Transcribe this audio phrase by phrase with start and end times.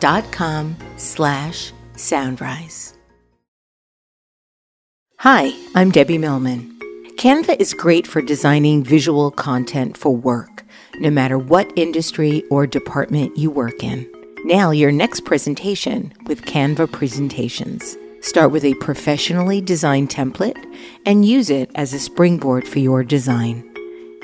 [0.00, 2.96] dot com slash soundrise.
[5.20, 6.78] Hi, I'm Debbie Millman.
[7.16, 10.64] Canva is great for designing visual content for work,
[10.96, 14.06] no matter what industry or department you work in.
[14.44, 17.96] Nail your next presentation with Canva Presentations.
[18.20, 20.62] Start with a professionally designed template
[21.06, 23.64] and use it as a springboard for your design.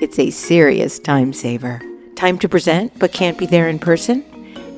[0.00, 1.80] It's a serious time saver.
[2.14, 4.24] Time to present but can't be there in person?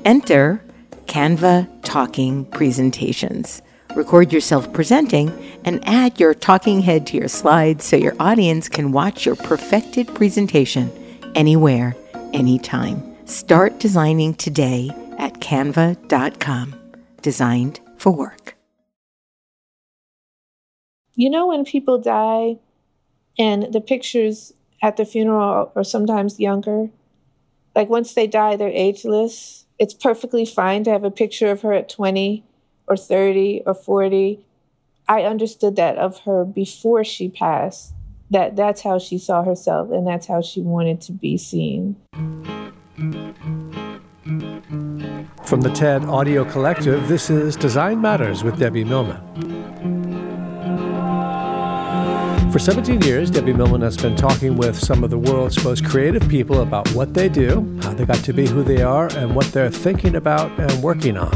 [0.05, 0.63] Enter
[1.07, 3.63] Canva Talking Presentations.
[3.95, 5.33] Record yourself presenting
[5.65, 10.13] and add your talking head to your slides so your audience can watch your perfected
[10.15, 10.91] presentation
[11.35, 11.95] anywhere,
[12.33, 13.15] anytime.
[13.27, 16.75] Start designing today at canva.com.
[17.23, 18.57] Designed for work.
[21.15, 22.57] You know, when people die
[23.39, 26.91] and the pictures at the funeral are sometimes younger,
[27.77, 31.73] like once they die, they're ageless it's perfectly fine to have a picture of her
[31.73, 32.45] at 20
[32.87, 34.45] or 30 or 40.
[35.09, 37.93] I understood that of her before she passed,
[38.31, 41.97] that that's how she saw herself and that's how she wanted to be seen.
[45.45, 49.21] From the TED Audio Collective, this is Design Matters with Debbie Millman.
[52.55, 56.29] For 17 years, Debbie Millman has been talking with some of the world's most creative
[56.29, 59.47] people about what they do, how they got to be who they are, and what
[59.47, 61.33] they're thinking about and working on.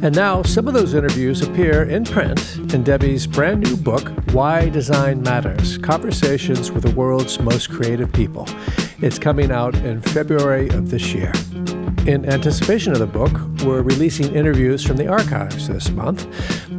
[0.00, 4.68] And now, some of those interviews appear in print in Debbie's brand new book, Why
[4.68, 8.46] Design Matters Conversations with the World's Most Creative People.
[9.00, 11.32] It's coming out in February of this year.
[12.06, 13.32] In anticipation of the book,
[13.64, 16.28] we're releasing interviews from the archives this month.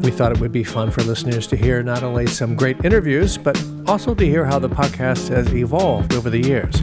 [0.01, 3.37] We thought it would be fun for listeners to hear not only some great interviews,
[3.37, 6.81] but also to hear how the podcast has evolved over the years.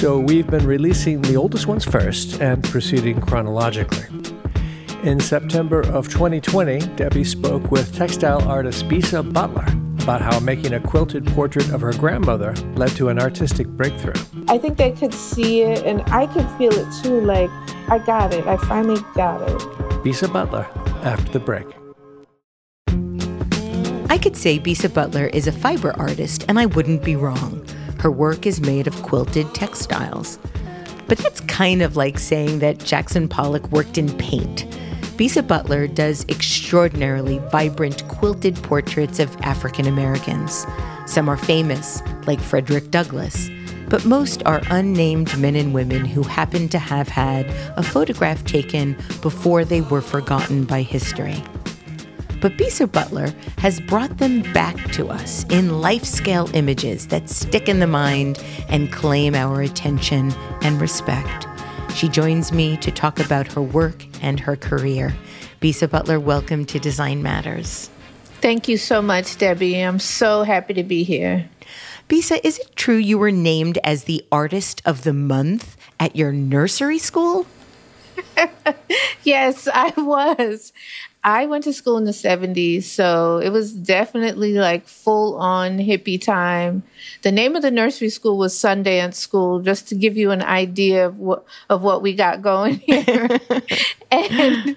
[0.00, 4.06] So we've been releasing the oldest ones first and proceeding chronologically.
[5.04, 9.66] In September of 2020, Debbie spoke with textile artist Bisa Butler
[10.02, 14.20] about how making a quilted portrait of her grandmother led to an artistic breakthrough.
[14.48, 17.20] I think they could see it, and I could feel it too.
[17.20, 17.50] Like,
[17.88, 18.46] I got it.
[18.46, 19.58] I finally got it.
[20.04, 20.66] Bisa Butler,
[21.02, 21.66] after the break.
[24.16, 27.62] I could say Bisa Butler is a fiber artist, and I wouldn't be wrong.
[27.98, 30.38] Her work is made of quilted textiles.
[31.06, 34.66] But that's kind of like saying that Jackson Pollock worked in paint.
[35.18, 40.66] Bisa Butler does extraordinarily vibrant quilted portraits of African Americans.
[41.04, 43.50] Some are famous, like Frederick Douglass,
[43.90, 47.44] but most are unnamed men and women who happen to have had
[47.76, 51.44] a photograph taken before they were forgotten by history.
[52.46, 57.68] But Bisa Butler has brought them back to us in life scale images that stick
[57.68, 61.48] in the mind and claim our attention and respect.
[61.92, 65.12] She joins me to talk about her work and her career.
[65.60, 67.90] Bisa Butler, welcome to Design Matters.
[68.40, 69.80] Thank you so much, Debbie.
[69.80, 71.50] I'm so happy to be here.
[72.08, 76.30] Bisa, is it true you were named as the Artist of the Month at your
[76.30, 77.44] nursery school?
[79.24, 80.72] yes, I was.
[81.26, 86.24] I went to school in the 70s, so it was definitely like full on hippie
[86.24, 86.84] time.
[87.22, 91.04] The name of the nursery school was Sundance School, just to give you an idea
[91.04, 93.40] of what, of what we got going here.
[94.12, 94.76] and,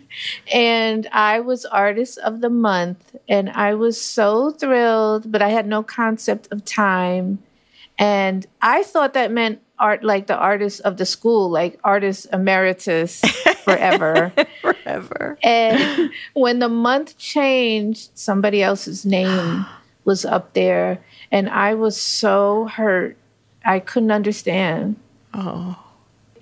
[0.52, 5.68] and I was Artist of the Month, and I was so thrilled, but I had
[5.68, 7.38] no concept of time.
[8.00, 13.20] And I thought that meant art like the artist of the school, like artist emeritus
[13.64, 14.34] forever.
[14.62, 15.38] forever.
[15.44, 19.66] And when the month changed, somebody else's name
[20.06, 21.04] was up there.
[21.32, 23.18] And I was so hurt.
[23.66, 24.96] I couldn't understand.
[25.34, 25.78] Oh.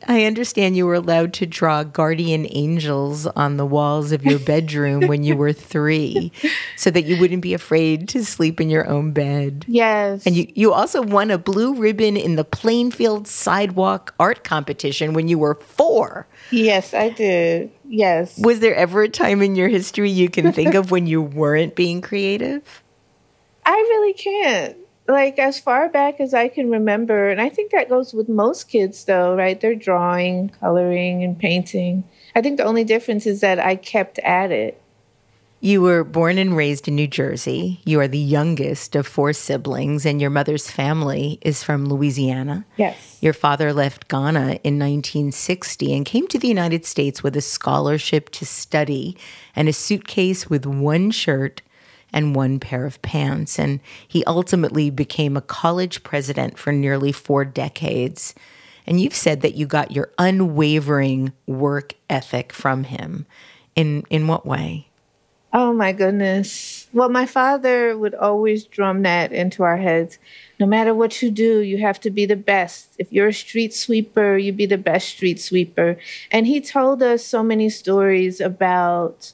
[0.07, 5.07] I understand you were allowed to draw guardian angels on the walls of your bedroom
[5.07, 6.31] when you were three
[6.75, 9.65] so that you wouldn't be afraid to sleep in your own bed.
[9.67, 10.25] Yes.
[10.25, 15.27] And you, you also won a blue ribbon in the Plainfield Sidewalk Art Competition when
[15.27, 16.27] you were four.
[16.51, 17.71] Yes, I did.
[17.85, 18.38] Yes.
[18.39, 21.75] Was there ever a time in your history you can think of when you weren't
[21.75, 22.83] being creative?
[23.65, 24.77] I really can't
[25.07, 28.65] like as far back as I can remember, and I think that goes with most
[28.69, 29.59] kids though, right?
[29.59, 32.04] They're drawing, coloring, and painting.
[32.36, 34.81] I think the only difference is that I kept at it.
[35.59, 37.81] You were born and raised in New Jersey.
[37.83, 42.63] You are the youngest of four siblings, and your mother's family is from Louisiana.
[42.77, 43.18] Yes.
[43.21, 48.30] Your father left Ghana in 1960 and came to the United States with a scholarship
[48.31, 49.18] to study
[49.56, 51.63] and a suitcase with one shirt
[52.13, 53.59] and one pair of pants.
[53.59, 58.33] And he ultimately became a college president for nearly four decades.
[58.86, 63.25] And you've said that you got your unwavering work ethic from him.
[63.75, 64.88] In, in what way?
[65.54, 66.88] Oh my goodness.
[66.94, 70.19] Well, my father would always drum that into our heads.
[70.59, 72.89] No matter what you do, you have to be the best.
[72.98, 75.98] If you're a street sweeper, you be the best street sweeper.
[76.31, 79.33] And he told us so many stories about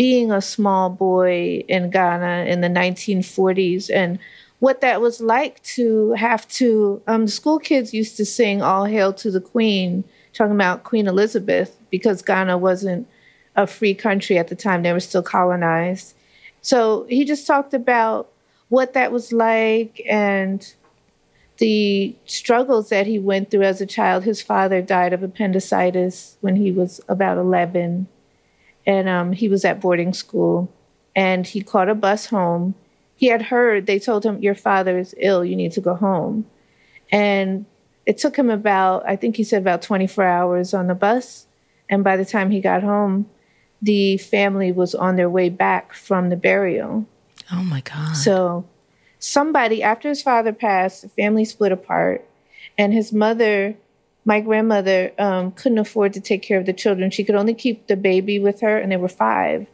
[0.00, 4.18] being a small boy in Ghana in the 1940s and
[4.60, 9.12] what that was like to have to um, school kids used to sing all hail
[9.12, 10.02] to the queen
[10.32, 13.06] talking about queen elizabeth because ghana wasn't
[13.56, 16.14] a free country at the time they were still colonized.
[16.62, 18.30] So he just talked about
[18.68, 20.72] what that was like and
[21.58, 24.24] the struggles that he went through as a child.
[24.24, 28.08] His father died of appendicitis when he was about 11
[28.90, 30.68] and um, he was at boarding school
[31.14, 32.74] and he caught a bus home.
[33.14, 36.44] He had heard they told him, Your father is ill, you need to go home.
[37.12, 37.66] And
[38.04, 41.46] it took him about, I think he said about 24 hours on the bus.
[41.88, 43.30] And by the time he got home,
[43.80, 47.06] the family was on their way back from the burial.
[47.52, 48.14] Oh my God.
[48.14, 48.66] So
[49.20, 52.28] somebody, after his father passed, the family split apart,
[52.76, 53.76] and his mother
[54.24, 57.10] my grandmother um, couldn't afford to take care of the children.
[57.10, 59.66] She could only keep the baby with her, and they were five.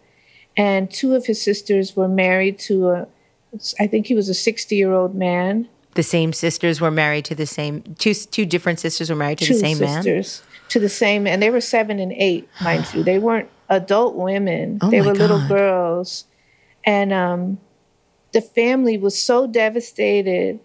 [0.57, 3.09] And two of his sisters were married to a,
[3.79, 5.69] I think he was a 60 year old man.
[5.95, 9.47] The same sisters were married to the same, two, two different sisters were married to
[9.47, 10.69] two the same sisters, man?
[10.71, 13.03] To the same, and they were seven and eight, mind you.
[13.05, 15.19] They weren't adult women, oh they were God.
[15.19, 16.25] little girls.
[16.85, 17.59] And um,
[18.33, 20.61] the family was so devastated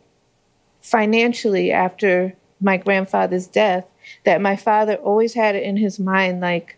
[0.81, 3.91] financially after my grandfather's death
[4.23, 6.77] that my father always had it in his mind like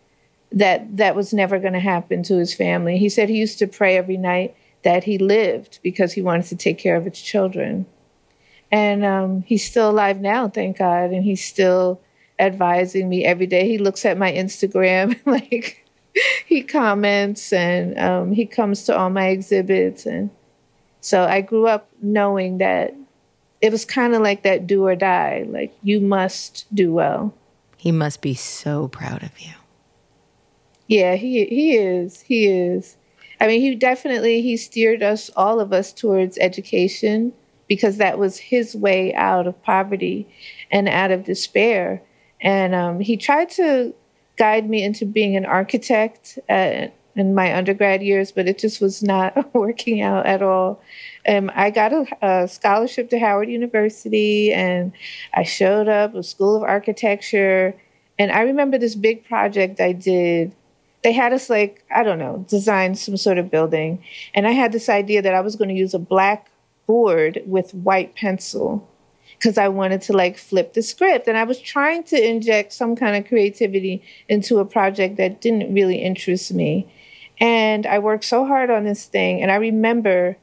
[0.52, 2.96] that that was never going to happen to his family.
[2.96, 6.56] He said he used to pray every night that he lived because he wanted to
[6.56, 7.86] take care of his children.
[8.70, 11.10] And um, he's still alive now, thank God.
[11.10, 12.00] And he's still
[12.38, 13.68] advising me every day.
[13.68, 15.84] He looks at my Instagram, like
[16.46, 20.06] he comments and um, he comes to all my exhibits.
[20.06, 20.30] And
[21.00, 22.94] so I grew up knowing that
[23.64, 25.46] it was kind of like that do or die.
[25.48, 27.32] Like you must do well.
[27.78, 29.52] He must be so proud of you.
[30.86, 32.20] Yeah, he he is.
[32.20, 32.98] He is.
[33.40, 37.32] I mean, he definitely he steered us all of us towards education
[37.66, 40.28] because that was his way out of poverty
[40.70, 42.02] and out of despair.
[42.42, 43.94] And um, he tried to
[44.36, 49.02] guide me into being an architect at, in my undergrad years, but it just was
[49.02, 50.82] not working out at all.
[51.26, 54.92] Um, I got a, a, scholarship to Howard University and
[55.32, 57.74] I showed up at School of Architecture.
[58.18, 60.54] And I remember this big project I did.
[61.02, 64.02] They had us, like, I don't know, design some sort of building.
[64.34, 66.50] And I had this idea that I was going to use a black
[66.86, 68.88] board with white pencil
[69.38, 71.28] because I wanted to like flip the script.
[71.28, 75.74] And I was trying to inject some kind of creativity into a project that didn't
[75.74, 76.90] really interest me.
[77.40, 79.42] And I worked so hard on this thing.
[79.42, 80.36] And I remember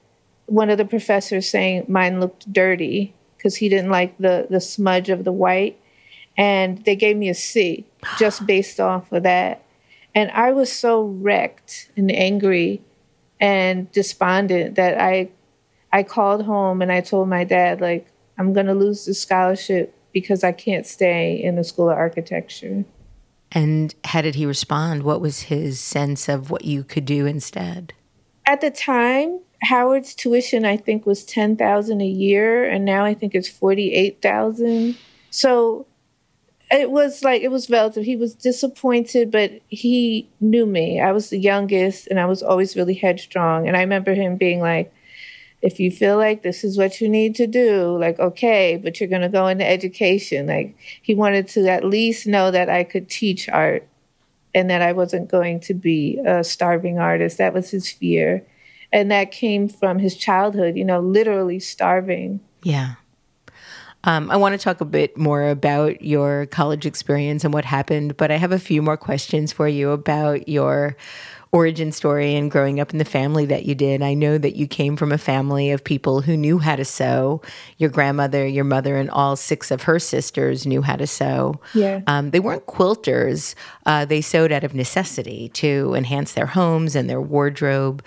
[0.51, 5.09] one of the professors saying mine looked dirty because he didn't like the, the smudge
[5.09, 5.79] of the white.
[6.37, 7.85] And they gave me a C
[8.19, 9.63] just based off of that.
[10.13, 12.81] And I was so wrecked and angry
[13.39, 15.29] and despondent that I
[15.93, 19.93] I called home and I told my dad, like, I'm going to lose the scholarship
[20.13, 22.85] because I can't stay in the School of Architecture.
[23.51, 25.03] And how did he respond?
[25.03, 27.93] What was his sense of what you could do instead?
[28.45, 33.35] At the time, Howard's tuition I think was 10,000 a year and now I think
[33.35, 34.97] it's 48,000.
[35.29, 35.85] So
[36.71, 38.03] it was like it was relative.
[38.03, 40.99] He was disappointed, but he knew me.
[40.99, 44.59] I was the youngest and I was always really headstrong and I remember him being
[44.59, 44.93] like
[45.61, 49.09] if you feel like this is what you need to do, like, okay, but you're
[49.09, 50.47] going to go into education.
[50.47, 53.87] Like, he wanted to at least know that I could teach art
[54.55, 57.37] and that I wasn't going to be a starving artist.
[57.37, 58.45] That was his fear.
[58.91, 62.41] And that came from his childhood, you know, literally starving.
[62.63, 62.95] Yeah.
[64.03, 68.17] Um, I want to talk a bit more about your college experience and what happened,
[68.17, 70.97] but I have a few more questions for you about your
[71.51, 74.01] origin story and growing up in the family that you did.
[74.01, 77.41] I know that you came from a family of people who knew how to sew.
[77.77, 81.59] Your grandmother, your mother, and all six of her sisters knew how to sew.
[81.73, 82.01] Yeah.
[82.07, 83.53] Um, they weren't quilters,
[83.85, 88.03] uh, they sewed out of necessity to enhance their homes and their wardrobe.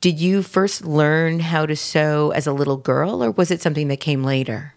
[0.00, 3.88] Did you first learn how to sew as a little girl, or was it something
[3.88, 4.74] that came later?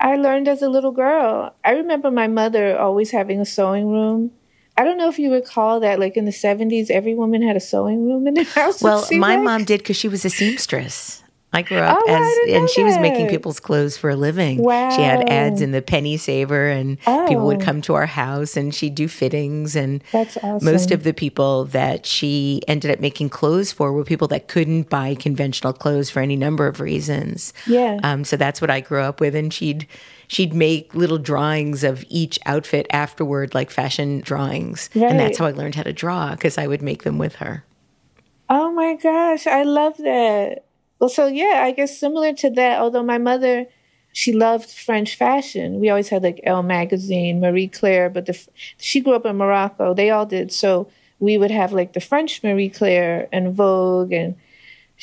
[0.00, 1.54] I learned as a little girl.
[1.64, 4.32] I remember my mother always having a sewing room
[4.76, 7.60] I don't know if you recall that, like in the 70s, every woman had a
[7.60, 8.82] sewing room in their house.
[8.82, 11.21] Well, my mom did because she was a seamstress.
[11.54, 14.62] I grew up oh, as, and she was making people's clothes for a living.
[14.62, 14.90] Wow.
[14.90, 17.26] She had ads in the Penny Saver, and oh.
[17.28, 19.76] people would come to our house, and she'd do fittings.
[19.76, 20.64] And That's awesome.
[20.64, 24.88] most of the people that she ended up making clothes for were people that couldn't
[24.88, 27.52] buy conventional clothes for any number of reasons.
[27.66, 28.00] Yeah.
[28.02, 29.86] Um, so that's what I grew up with, and she'd
[30.28, 34.88] she'd make little drawings of each outfit afterward, like fashion drawings.
[34.94, 35.10] Right.
[35.10, 37.64] And that's how I learned how to draw because I would make them with her.
[38.48, 40.64] Oh my gosh, I love that.
[41.02, 43.66] Well, so yeah, I guess similar to that, although my mother,
[44.12, 45.80] she loved French fashion.
[45.80, 48.38] We always had like Elle magazine, Marie Claire, but the,
[48.78, 49.94] she grew up in Morocco.
[49.94, 50.52] They all did.
[50.52, 54.36] So we would have like the French Marie Claire and Vogue and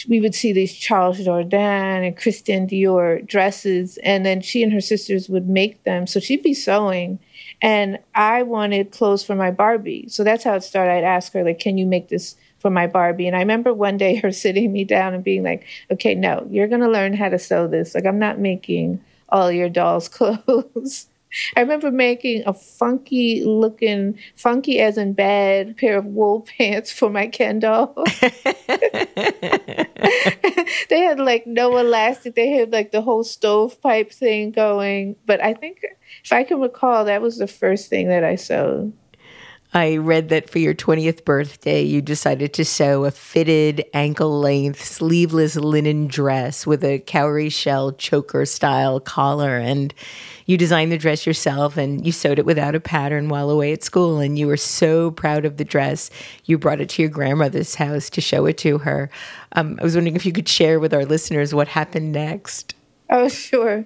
[0.07, 4.79] we would see these Charles Jourdan and Christian Dior dresses, and then she and her
[4.79, 6.07] sisters would make them.
[6.07, 7.19] So she'd be sewing,
[7.61, 10.07] and I wanted clothes for my Barbie.
[10.07, 10.91] So that's how it started.
[10.91, 13.27] I'd ask her, like, can you make this for my Barbie?
[13.27, 16.67] And I remember one day her sitting me down and being like, okay, no, you're
[16.67, 17.95] going to learn how to sew this.
[17.95, 21.07] Like, I'm not making all your doll's clothes.
[21.55, 27.09] I remember making a funky looking, funky as in bad pair of wool pants for
[27.09, 27.93] my Ken doll.
[30.89, 32.35] they had like no elastic.
[32.35, 35.15] They had like the whole stovepipe thing going.
[35.25, 35.85] But I think,
[36.23, 38.93] if I can recall, that was the first thing that I sewed.
[39.71, 44.83] I read that for your 20th birthday, you decided to sew a fitted ankle length
[44.83, 49.57] sleeveless linen dress with a cowrie shell choker style collar.
[49.57, 49.93] And
[50.47, 53.83] you designed the dress yourself and you sewed it without a pattern while away at
[53.83, 54.17] school.
[54.17, 56.09] And you were so proud of the dress.
[56.45, 59.11] You brought it to your grandmother's house to show it to her.
[59.51, 62.73] Um, I was wondering if you could share with our listeners what happened next.
[63.11, 63.85] Oh, sure.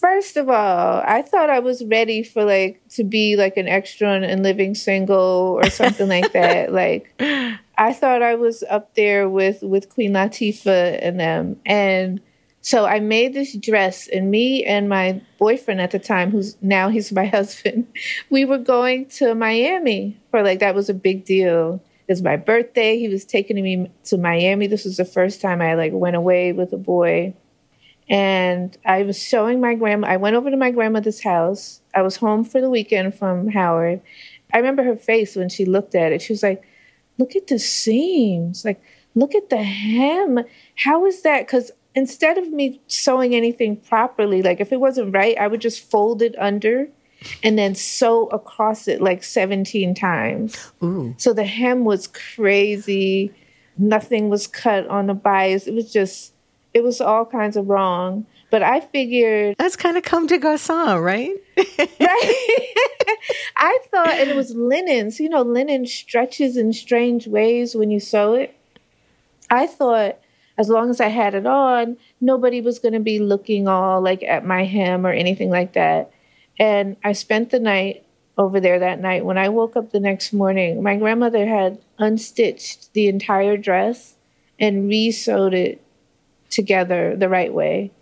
[0.00, 4.22] First of all, I thought I was ready for like to be like an extra
[4.22, 6.72] in Living Single or something like that.
[6.80, 7.12] Like
[7.76, 11.60] I thought I was up there with with Queen Latifah and them.
[11.66, 12.22] And
[12.62, 16.88] so I made this dress and me and my boyfriend at the time, who's now
[16.88, 17.86] he's my husband,
[18.30, 21.82] we were going to Miami for like that was a big deal.
[22.08, 22.98] It was my birthday.
[22.98, 24.66] He was taking me to Miami.
[24.66, 27.34] This was the first time I like went away with a boy
[28.10, 30.08] and I was showing my grandma.
[30.08, 31.80] I went over to my grandmother's house.
[31.94, 34.00] I was home for the weekend from Howard.
[34.52, 36.20] I remember her face when she looked at it.
[36.20, 36.64] She was like,
[37.18, 38.64] "Look at the seams.
[38.64, 38.82] Like,
[39.14, 40.40] look at the hem.
[40.74, 45.38] How is that?" Because instead of me sewing anything properly, like if it wasn't right,
[45.38, 46.88] I would just fold it under
[47.42, 50.72] and then sew across it like 17 times.
[50.82, 51.14] Ooh.
[51.18, 53.32] So the hem was crazy.
[53.78, 55.66] Nothing was cut on the bias.
[55.66, 56.32] It was just
[56.72, 58.26] it was all kinds of wrong.
[58.50, 61.32] But I figured that's kind of Comme des Garçons, right?
[61.56, 62.74] right.
[63.56, 65.20] I thought, and it was linens.
[65.20, 68.56] You know, linen stretches in strange ways when you sew it.
[69.50, 70.18] I thought,
[70.58, 74.22] as long as I had it on, nobody was going to be looking all like
[74.22, 76.12] at my hem or anything like that.
[76.58, 78.04] And I spent the night
[78.36, 79.24] over there that night.
[79.24, 84.16] When I woke up the next morning, my grandmother had unstitched the entire dress
[84.58, 85.82] and re sewed it
[86.50, 87.92] together the right way.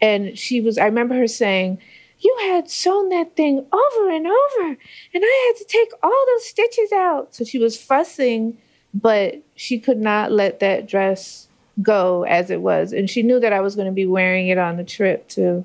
[0.00, 1.78] And she was, I remember her saying,
[2.18, 6.46] You had sewn that thing over and over, and I had to take all those
[6.46, 7.34] stitches out.
[7.34, 8.58] So she was fussing,
[8.92, 11.48] but she could not let that dress
[11.82, 12.92] go as it was.
[12.92, 15.64] And she knew that I was going to be wearing it on the trip too.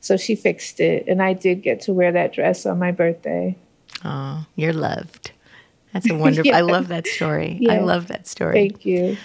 [0.00, 3.56] So she fixed it, and I did get to wear that dress on my birthday.
[4.04, 5.30] Oh, you're loved.
[5.92, 6.50] That's a wonderful.
[6.50, 6.58] yeah.
[6.58, 7.56] I love that story.
[7.60, 7.74] Yeah.
[7.74, 8.54] I love that story.
[8.54, 9.16] Thank you.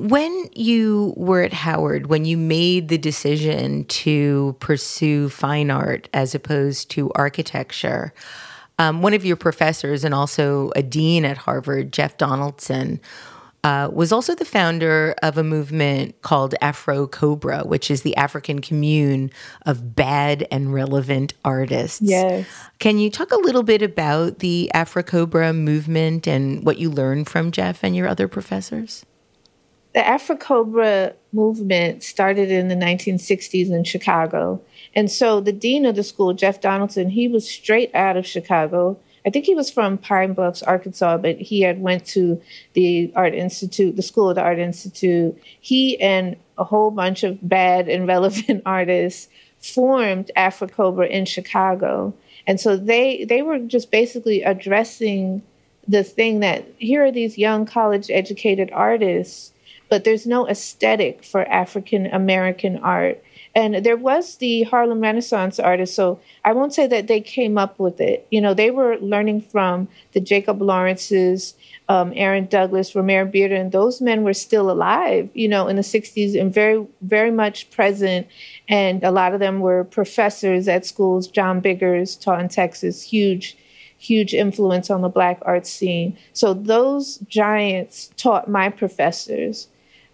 [0.00, 6.34] When you were at Howard, when you made the decision to pursue fine art as
[6.34, 8.14] opposed to architecture,
[8.78, 12.98] um, one of your professors and also a dean at Howard, Jeff Donaldson,
[13.62, 19.30] uh, was also the founder of a movement called AfriCOBRA, which is the African commune
[19.66, 22.00] of bad and relevant artists.
[22.00, 22.46] Yes.
[22.78, 27.52] Can you talk a little bit about the AfriCOBRA movement and what you learned from
[27.52, 29.04] Jeff and your other professors?
[29.92, 34.60] The AfriCOBRA movement started in the 1960s in Chicago.
[34.94, 38.98] And so the dean of the school, Jeff Donaldson, he was straight out of Chicago
[39.26, 42.40] I think he was from Pine Bluffs, Arkansas, but he had went to
[42.72, 45.38] the Art Institute, the School of the Art Institute.
[45.60, 49.28] He and a whole bunch of bad and relevant artists
[49.60, 52.14] formed AfriCOBRA in Chicago.
[52.46, 55.42] And so they they were just basically addressing
[55.86, 59.52] the thing that here are these young college educated artists,
[59.90, 63.22] but there's no aesthetic for African American art.
[63.52, 65.96] And there was the Harlem Renaissance artists.
[65.96, 68.26] So I won't say that they came up with it.
[68.30, 71.54] You know, they were learning from the Jacob Lawrences,
[71.88, 75.82] um, Aaron Douglas, Romare Bearden, and those men were still alive, you know, in the
[75.82, 78.28] 60s and very, very much present.
[78.68, 81.26] And a lot of them were professors at schools.
[81.26, 83.56] John Biggers taught in Texas, huge,
[83.98, 86.16] huge influence on the Black art scene.
[86.32, 89.66] So those giants taught my professors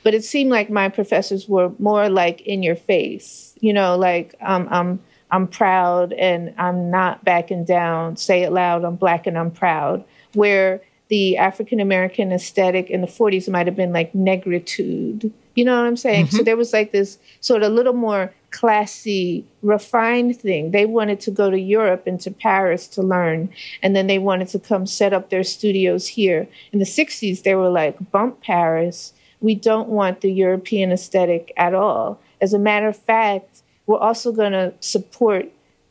[0.06, 4.36] but it seemed like my professors were more like in your face you know like
[4.40, 5.00] um, i'm
[5.32, 10.04] i'm proud and i'm not backing down say it loud i'm black and i'm proud
[10.34, 15.76] where the african american aesthetic in the 40s might have been like negritude you know
[15.76, 16.26] what i'm saying?
[16.26, 16.36] Mm-hmm.
[16.36, 20.70] so there was like this sort of little more classy refined thing.
[20.70, 23.48] They wanted to go to europe and to paris to learn
[23.82, 26.46] and then they wanted to come set up their studios here.
[26.72, 29.12] In the 60s they were like bump paris
[29.46, 32.20] we don't want the European aesthetic at all.
[32.40, 35.46] As a matter of fact, we're also going to support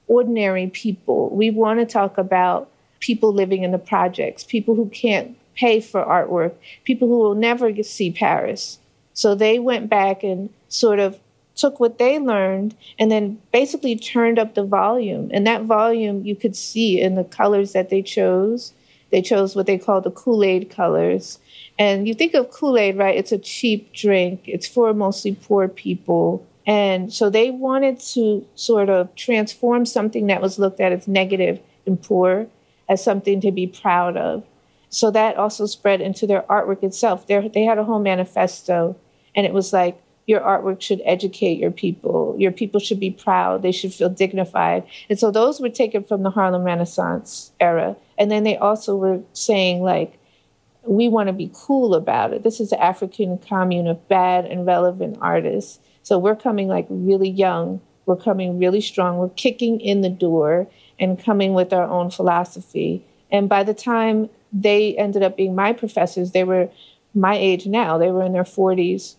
[0.08, 1.30] ordinary people.
[1.30, 2.70] We want to talk about
[3.00, 7.82] people living in the projects, people who can't pay for artwork, people who will never
[7.82, 8.78] see Paris.
[9.14, 11.18] So they went back and sort of
[11.56, 15.32] took what they learned and then basically turned up the volume.
[15.34, 18.74] And that volume you could see in the colors that they chose.
[19.16, 21.40] They chose what they call the Kool Aid colors.
[21.80, 23.16] And you think of Kool Aid, right?
[23.16, 26.46] It's a cheap drink, it's for mostly poor people.
[26.68, 31.62] And so they wanted to sort of transform something that was looked at as negative
[31.86, 32.48] and poor
[32.90, 34.44] as something to be proud of.
[34.90, 37.26] So that also spread into their artwork itself.
[37.26, 38.98] They're, they had a whole manifesto,
[39.34, 42.36] and it was like, your artwork should educate your people.
[42.38, 43.62] Your people should be proud.
[43.62, 44.84] They should feel dignified.
[45.10, 47.96] And so those were taken from the Harlem Renaissance era.
[48.18, 50.18] And then they also were saying, like,
[50.84, 52.44] we want to be cool about it.
[52.44, 55.80] This is the African commune of bad and relevant artists.
[56.04, 57.82] So we're coming like really young.
[58.06, 59.18] We're coming really strong.
[59.18, 60.68] We're kicking in the door
[61.00, 63.04] and coming with our own philosophy.
[63.32, 66.70] And by the time they ended up being my professors, they were
[67.14, 67.98] my age now.
[67.98, 69.16] They were in their 40s.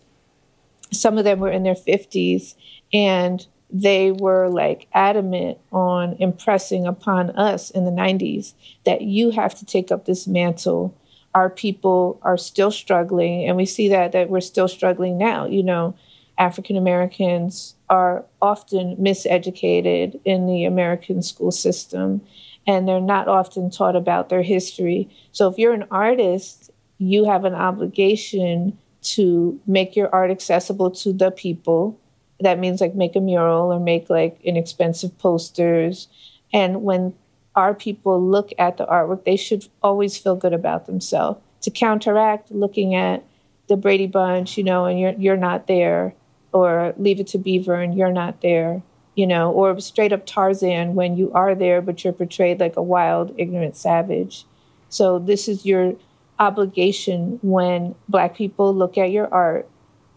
[0.91, 2.55] Some of them were in their 50s.
[2.93, 8.53] And they were like adamant on impressing upon us in the 90s
[8.85, 10.95] that you have to take up this mantle
[11.35, 15.61] our people are still struggling and we see that that we're still struggling now you
[15.61, 15.93] know
[16.37, 22.21] african americans are often miseducated in the american school system
[22.65, 27.43] and they're not often taught about their history so if you're an artist you have
[27.43, 28.77] an obligation
[29.15, 31.99] to make your art accessible to the people
[32.39, 36.07] that means like make a mural or make like inexpensive posters
[36.53, 37.13] and when
[37.57, 41.41] our people look at the artwork, they should always feel good about themselves.
[41.61, 43.23] To counteract looking at
[43.67, 46.13] the Brady Bunch, you know, and you're you're not there,
[46.53, 48.83] or Leave It to Beaver and you're not there,
[49.15, 52.81] you know, or straight up Tarzan when you are there but you're portrayed like a
[52.81, 54.45] wild, ignorant savage.
[54.89, 55.95] So this is your
[56.39, 59.67] obligation when black people look at your art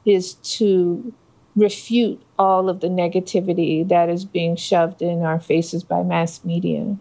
[0.05, 1.13] is to
[1.57, 6.97] refute all of the negativity that is being shoved in our faces by mass media.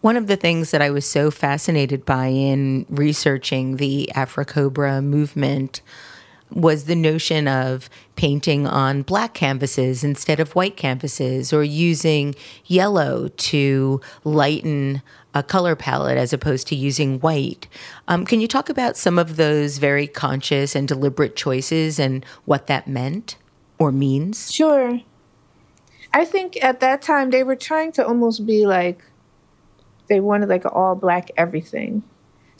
[0.00, 5.82] One of the things that I was so fascinated by in researching the AfriCOBRA movement
[6.52, 13.28] was the notion of painting on black canvases instead of white canvases or using yellow
[13.28, 15.02] to lighten
[15.34, 17.68] a color palette as opposed to using white.
[18.08, 22.66] Um, can you talk about some of those very conscious and deliberate choices and what
[22.66, 23.36] that meant
[23.78, 24.52] or means?
[24.52, 25.00] Sure.
[26.12, 29.04] I think at that time they were trying to almost be like
[30.08, 32.02] they wanted like all black everything.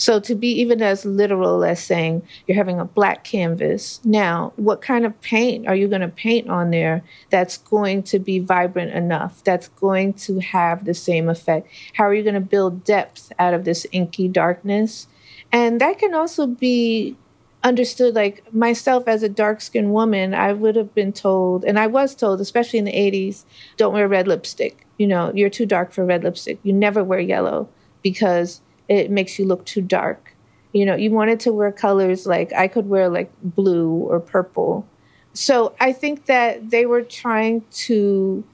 [0.01, 4.81] So to be even as literal as saying you're having a black canvas, now what
[4.81, 8.93] kind of paint are you going to paint on there that's going to be vibrant
[8.93, 11.69] enough, that's going to have the same effect?
[11.93, 15.07] How are you going to build depth out of this inky darkness?
[15.53, 17.19] And that can also be
[17.63, 21.89] understood like myself as a dark skinned woman, I would have been told, and I
[21.89, 23.45] was told, especially in the 80s,
[23.77, 24.87] don't wear red lipstick.
[24.97, 26.59] You know, you're too dark for red lipstick.
[26.63, 27.69] You never wear yellow
[28.03, 30.35] because it makes you look too dark.
[30.73, 34.87] You know, you wanted to wear colors like I could wear like blue or purple.
[35.33, 38.45] So I think that they were trying to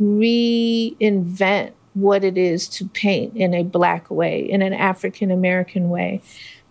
[0.00, 6.20] reinvent what it is to paint in a black way, in an African American way.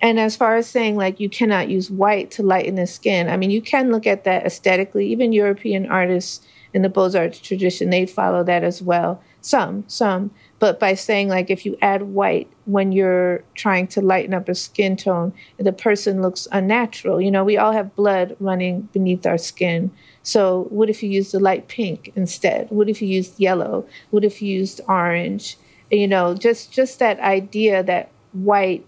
[0.01, 3.37] And as far as saying like you cannot use white to lighten the skin, I
[3.37, 5.07] mean, you can look at that aesthetically.
[5.07, 9.21] Even European artists in the Beaux Arts tradition, they follow that as well.
[9.41, 10.31] Some, some.
[10.59, 14.55] But by saying like if you add white when you're trying to lighten up a
[14.55, 17.21] skin tone, the person looks unnatural.
[17.21, 19.91] You know, we all have blood running beneath our skin.
[20.21, 22.69] So what if you used the light pink instead?
[22.69, 23.87] What if you used yellow?
[24.11, 25.57] What if you used orange?
[25.89, 28.85] You know, just just that idea that white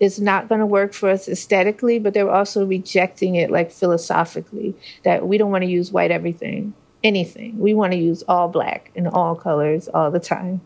[0.00, 4.76] is not going to work for us aesthetically, but they're also rejecting it like philosophically
[5.02, 7.58] that we don't want to use white everything, anything.
[7.58, 10.60] We want to use all black and all colors all the time.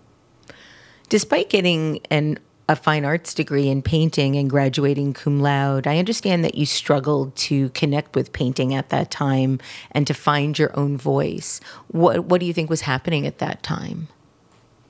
[1.08, 2.38] Despite getting an
[2.68, 7.34] a fine arts degree in painting and graduating cum laude, I understand that you struggled
[7.36, 9.58] to connect with painting at that time
[9.90, 11.60] and to find your own voice.
[11.88, 14.08] What what do you think was happening at that time?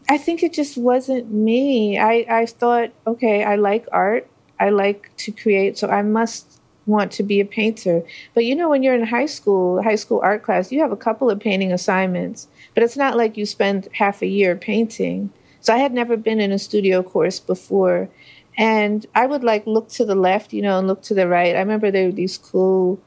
[0.09, 1.98] I think it just wasn't me.
[1.98, 4.29] I, I thought, okay, I like art.
[4.59, 8.03] I like to create, so I must want to be a painter.
[8.35, 10.96] But you know, when you're in high school, high school art class, you have a
[10.96, 15.33] couple of painting assignments, but it's not like you spend half a year painting.
[15.62, 18.11] So I had never been in a studio course before.
[18.59, 21.57] And I would like look to the left, you know, and look to the right.
[21.57, 23.01] I remember there were these cool,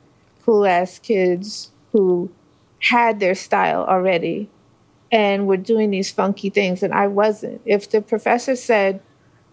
[0.44, 2.32] cool ass kids who
[2.80, 4.50] had their style already
[5.12, 6.82] and were doing these funky things.
[6.82, 7.62] And I wasn't.
[7.66, 9.02] If the professor said,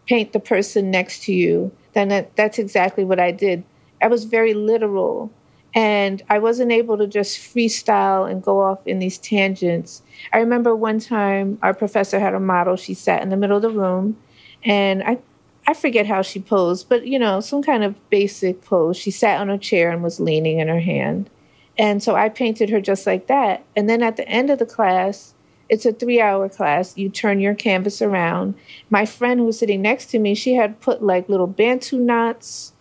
[0.06, 3.64] paint the person next to you, then that, that's exactly what I did.
[4.00, 5.30] I was very literal
[5.74, 10.02] and I wasn't able to just freestyle and go off in these tangents.
[10.32, 12.76] I remember one time our professor had a model.
[12.76, 14.18] She sat in the middle of the room,
[14.62, 15.18] and I,
[15.66, 18.96] I forget how she posed, but you know, some kind of basic pose.
[18.96, 21.30] She sat on a chair and was leaning in her hand,
[21.78, 23.64] and so I painted her just like that.
[23.74, 25.34] And then at the end of the class,
[25.70, 26.98] it's a three hour class.
[26.98, 28.56] You turn your canvas around.
[28.90, 32.71] My friend who was sitting next to me, she had put like little bantu knots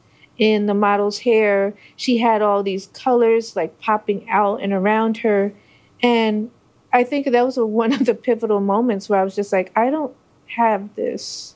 [0.42, 1.76] in the model's hair.
[1.96, 5.54] She had all these colors like popping out and around her.
[6.02, 6.50] And
[6.92, 9.92] I think that was one of the pivotal moments where I was just like, I
[9.92, 10.16] don't
[10.58, 11.56] have this.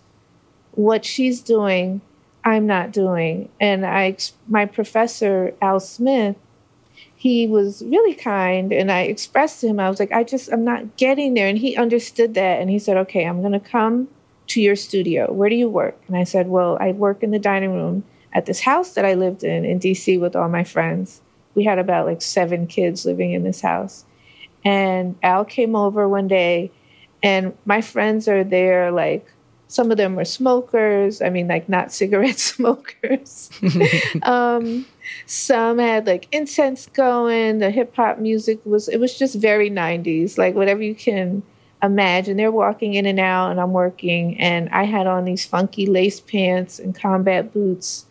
[0.73, 2.01] What she's doing,
[2.43, 3.49] I'm not doing.
[3.59, 4.17] And I,
[4.47, 6.35] my professor, Al Smith,
[7.15, 10.63] he was really kind and I expressed to him, I was like, I just, I'm
[10.63, 11.47] not getting there.
[11.47, 12.61] And he understood that.
[12.61, 14.09] And he said, okay, I'm going to come
[14.47, 15.33] to your studio.
[15.33, 15.99] Where do you work?
[16.07, 18.03] And I said, well, I work in the dining room
[18.35, 21.21] at this house that I lived in in DC with all my friends.
[21.55, 24.05] We had about like seven kids living in this house.
[24.63, 26.71] And Al came over one day
[27.23, 29.31] and my friends are there like
[29.67, 31.21] some of them were smokers.
[31.21, 33.49] I mean, like not cigarette smokers.
[34.23, 34.85] um,
[35.25, 37.59] some had like incense going.
[37.59, 41.41] The hip hop music was, it was just very 90s, like whatever you can
[41.81, 42.37] imagine.
[42.37, 46.19] They're walking in and out, and I'm working, and I had on these funky lace
[46.19, 48.05] pants and combat boots.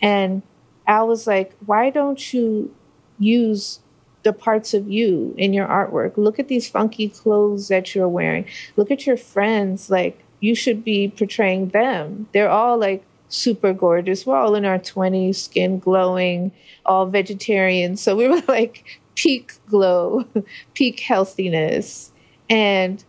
[0.00, 0.42] And
[0.86, 2.74] Al was like, Why don't you
[3.18, 3.80] use
[4.22, 6.16] the parts of you in your artwork?
[6.16, 8.46] Look at these funky clothes that you're wearing.
[8.76, 9.90] Look at your friends.
[9.90, 12.28] Like, you should be portraying them.
[12.32, 14.26] They're all like super gorgeous.
[14.26, 16.52] We're all in our 20s, skin glowing,
[16.84, 17.96] all vegetarian.
[17.96, 20.24] So we were like peak glow,
[20.74, 22.12] peak healthiness.
[22.48, 23.02] And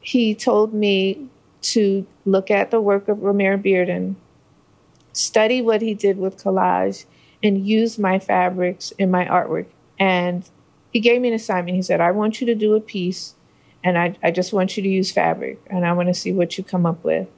[0.00, 1.28] he told me
[1.62, 4.16] to look at the work of Romare Bearden,
[5.12, 7.04] study what he did with collage,
[7.42, 9.66] and use my fabrics in my artwork.
[9.98, 10.48] And
[10.92, 11.76] he gave me an assignment.
[11.76, 13.34] He said, I want you to do a piece,
[13.82, 16.58] and I, I just want you to use fabric, and I want to see what
[16.58, 17.28] you come up with.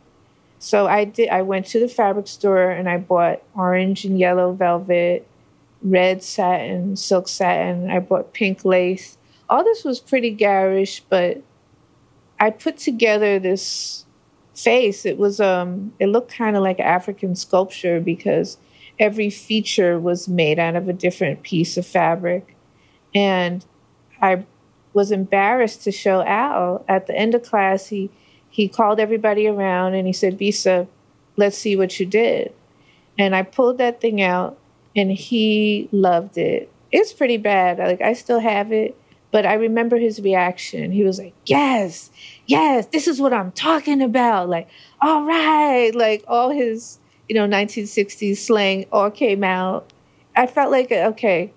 [0.63, 1.29] So I did.
[1.29, 5.27] I went to the fabric store and I bought orange and yellow velvet,
[5.83, 7.91] red satin, silk satin.
[7.91, 9.19] I bought pink lace.
[9.51, 11.43] All this was pretty garish, but
[12.39, 14.07] I put together this
[14.55, 15.05] face.
[15.07, 18.59] It was um, it looked kind of like African sculpture because
[18.99, 22.57] every feature was made out of a different piece of fabric,
[23.15, 23.65] and
[24.21, 24.45] I
[24.93, 27.89] was embarrassed to show Al at the end of class.
[27.89, 28.11] He
[28.53, 30.87] he called everybody around and he said, Bisa,
[31.37, 32.53] let's see what you did.
[33.19, 34.59] And I pulled that thing out
[34.95, 36.71] and he loved it.
[36.93, 37.79] It's pretty bad.
[37.79, 38.95] Like I still have it,
[39.33, 40.93] but I remember his reaction.
[40.93, 42.11] He was like, Yes,
[42.47, 44.49] yes, this is what I'm talking about.
[44.49, 44.69] Like,
[45.01, 45.93] all right.
[45.95, 47.01] Like all his
[47.33, 49.91] you know, 1960s slang all came out.
[50.37, 51.53] I felt like, okay,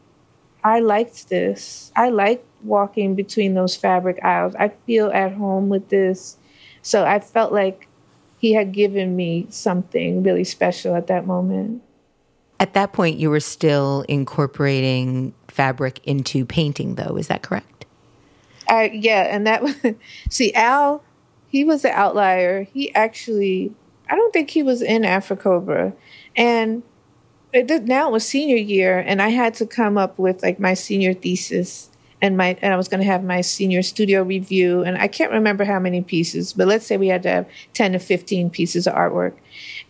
[0.64, 1.92] I liked this.
[1.98, 4.56] I liked walking between those fabric aisles.
[4.56, 6.38] I feel at home with this.
[6.82, 7.90] So I felt like
[8.38, 11.82] he had given me something really special at that moment.
[12.60, 17.18] At that point, you were still incorporating fabric into painting, though.
[17.18, 17.86] Is that correct?
[18.68, 19.76] I, yeah, and that was,
[20.30, 21.04] see, Al,
[21.48, 22.64] he was an outlier.
[22.64, 23.74] He actually,
[24.10, 25.94] I don't think he was in AfriCOBRA.
[26.36, 26.84] And
[27.52, 30.60] it did, now it was senior year, and I had to come up with like
[30.60, 31.90] my senior thesis
[32.22, 35.32] and my and I was going to have my senior studio review and I can't
[35.32, 38.88] remember how many pieces but let's say we had to have 10 to 15 pieces
[38.88, 39.34] of artwork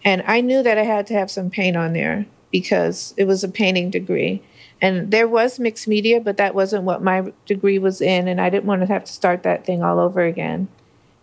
[0.03, 2.25] and I knew that I had to have some paint on there
[2.59, 4.41] because it was a painting degree
[4.81, 8.49] and there was mixed media but that wasn't what my degree was in and I
[8.49, 10.67] didn't want to have to start that thing all over again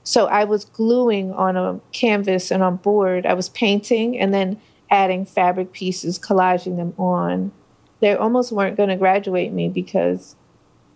[0.04, 4.60] so I was gluing on a canvas and on board I was painting and then
[4.90, 7.52] adding fabric pieces collaging them on
[8.00, 10.36] they almost weren't going to graduate me because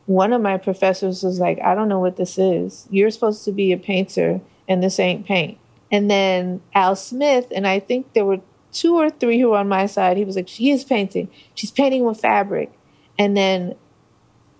[0.07, 2.87] one of my professors was like, I don't know what this is.
[2.91, 5.59] You're supposed to be a painter, and this ain't paint.
[5.91, 8.41] And then Al Smith, and I think there were
[8.79, 10.17] two or three who were on my side.
[10.17, 11.29] He was like, She is painting.
[11.55, 12.73] She's painting with fabric.
[13.19, 13.77] And then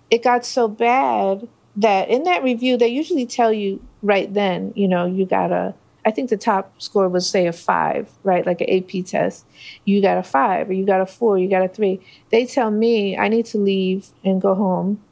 [0.09, 4.87] it got so bad that in that review, they usually tell you right then, you
[4.87, 5.75] know, you got a,
[6.05, 8.45] I think the top score was say a five, right?
[8.45, 9.45] Like an AP test.
[9.85, 12.01] You got a five, or you got a four, you got a three.
[12.31, 15.03] They tell me I need to leave and go home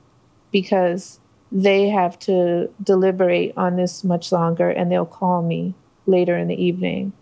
[0.51, 1.19] because
[1.51, 6.61] they have to deliberate on this much longer and they'll call me later in the
[6.61, 7.13] evening.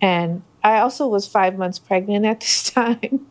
[0.00, 3.28] And I also was five months pregnant at this time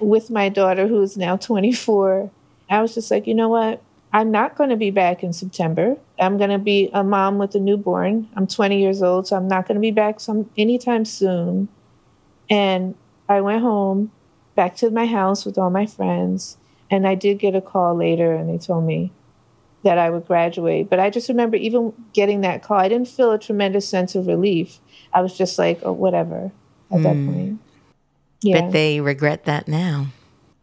[0.00, 2.32] with my daughter, who is now 24.
[2.68, 3.80] I was just like, you know what?
[4.12, 5.96] I'm not going to be back in September.
[6.18, 8.28] I'm going to be a mom with a newborn.
[8.34, 11.68] I'm 20 years old, so I'm not going to be back some anytime soon.
[12.50, 12.96] And
[13.28, 14.10] I went home,
[14.56, 16.56] back to my house with all my friends,
[16.90, 19.12] and I did get a call later, and they told me
[19.84, 20.90] that I would graduate.
[20.90, 24.26] But I just remember even getting that call, I didn't feel a tremendous sense of
[24.26, 24.80] relief.
[25.12, 26.50] I was just like, oh, whatever
[26.94, 27.02] at mm.
[27.02, 27.32] that hmm.
[27.32, 27.60] point.
[28.42, 28.60] Yeah.
[28.60, 30.08] But they regret that now.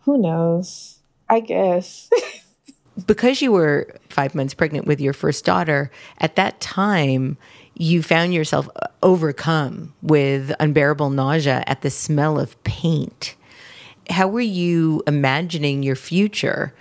[0.01, 0.99] Who knows?
[1.29, 2.09] I guess.
[3.05, 7.37] because you were five months pregnant with your first daughter, at that time,
[7.75, 8.69] you found yourself
[9.01, 13.35] overcome with unbearable nausea at the smell of paint
[14.11, 16.73] how were you imagining your future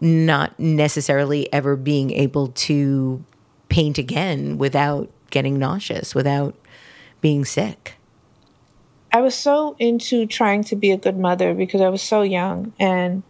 [0.00, 3.24] not necessarily ever being able to
[3.68, 6.54] paint again without getting nauseous, without
[7.20, 7.94] being sick?
[9.12, 12.72] I was so into trying to be a good mother because I was so young.
[12.78, 13.22] And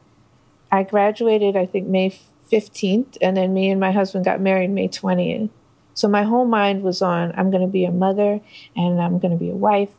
[0.71, 2.17] I graduated, I think, May
[2.51, 3.19] 15th.
[3.21, 5.51] And then me and my husband got married May 20th.
[5.95, 8.41] So my whole mind was on I'm going to be a mother
[8.77, 9.91] and I'm going to be a wife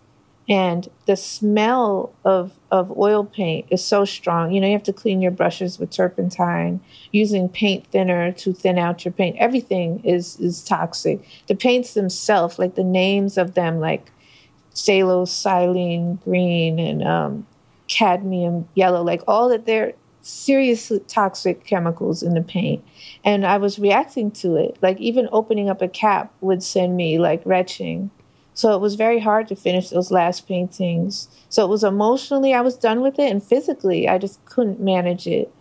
[0.49, 4.91] and the smell of of oil paint is so strong you know you have to
[4.91, 10.37] clean your brushes with turpentine using paint thinner to thin out your paint everything is
[10.39, 14.11] is toxic the paints themselves like the names of them like
[14.73, 17.47] phthalocyanine green and um,
[17.87, 22.83] cadmium yellow like all that they're seriously toxic chemicals in the paint
[23.25, 27.19] and i was reacting to it like even opening up a cap would send me
[27.19, 28.09] like retching
[28.53, 31.27] so it was very hard to finish those last paintings.
[31.49, 35.27] So it was emotionally, I was done with it, and physically, I just couldn't manage
[35.27, 35.53] it.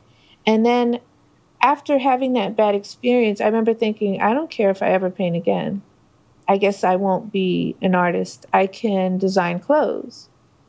[0.47, 1.01] And then
[1.63, 5.37] after having that bad experience, I remember thinking, I don't care if I ever paint
[5.37, 5.83] again.
[6.49, 8.47] I guess I won't be an artist.
[8.53, 10.29] I can design clothes.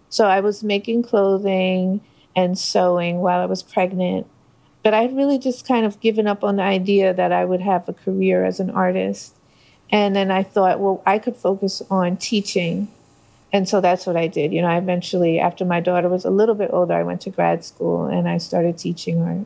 [0.09, 2.01] So I was making clothing
[2.35, 4.27] and sewing while I was pregnant.
[4.83, 7.87] But I'd really just kind of given up on the idea that I would have
[7.87, 9.35] a career as an artist.
[9.89, 12.89] And then I thought, well, I could focus on teaching.
[13.51, 14.51] And so that's what I did.
[14.51, 17.29] You know, I eventually, after my daughter was a little bit older, I went to
[17.29, 19.45] grad school and I started teaching art.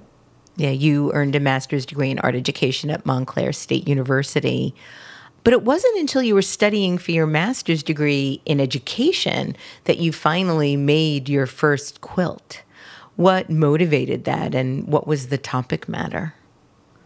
[0.56, 4.74] Yeah, you earned a master's degree in art education at Montclair State University.
[5.48, 9.56] But it wasn't until you were studying for your master's degree in education
[9.86, 12.64] that you finally made your first quilt.
[13.16, 16.34] What motivated that and what was the topic matter?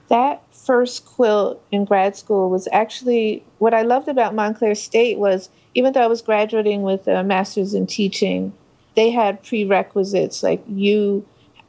[0.07, 5.51] That first quilt in grad school was actually what I loved about Montclair State was
[5.75, 8.53] even though I was graduating with a master's in teaching,
[8.95, 11.27] they had prerequisites like you.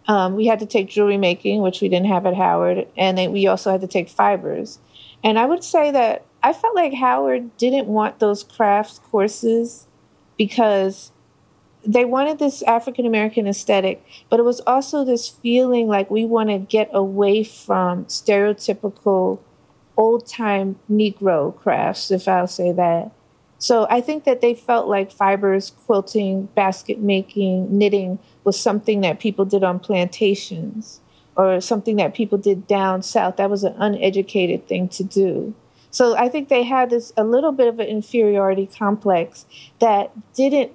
[0.08, 3.30] Um, we had to take jewelry making, which we didn't have at Howard, and then
[3.30, 4.78] we also had to take fibers.
[5.22, 9.86] And I would say that I felt like Howard didn't want those crafts courses
[10.36, 11.12] because
[11.86, 16.48] they wanted this African American aesthetic, but it was also this feeling like we want
[16.48, 19.40] to get away from stereotypical
[19.96, 23.12] old time Negro crafts, if I'll say that.
[23.58, 29.20] So I think that they felt like fibers, quilting, basket making, knitting was something that
[29.20, 31.00] people did on plantations
[31.36, 33.36] or something that people did down south.
[33.36, 35.54] That was an uneducated thing to do.
[35.92, 39.46] So I think they had this a little bit of an inferiority complex
[39.78, 40.72] that didn't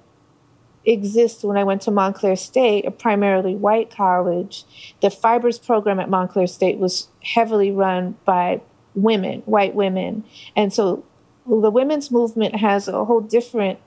[0.86, 4.64] exist when I went to Montclair State, a primarily white college.
[5.02, 8.62] The fibers program at Montclair State was heavily run by
[8.94, 10.24] women, white women.
[10.56, 11.04] And so
[11.46, 13.80] the women's movement has a whole different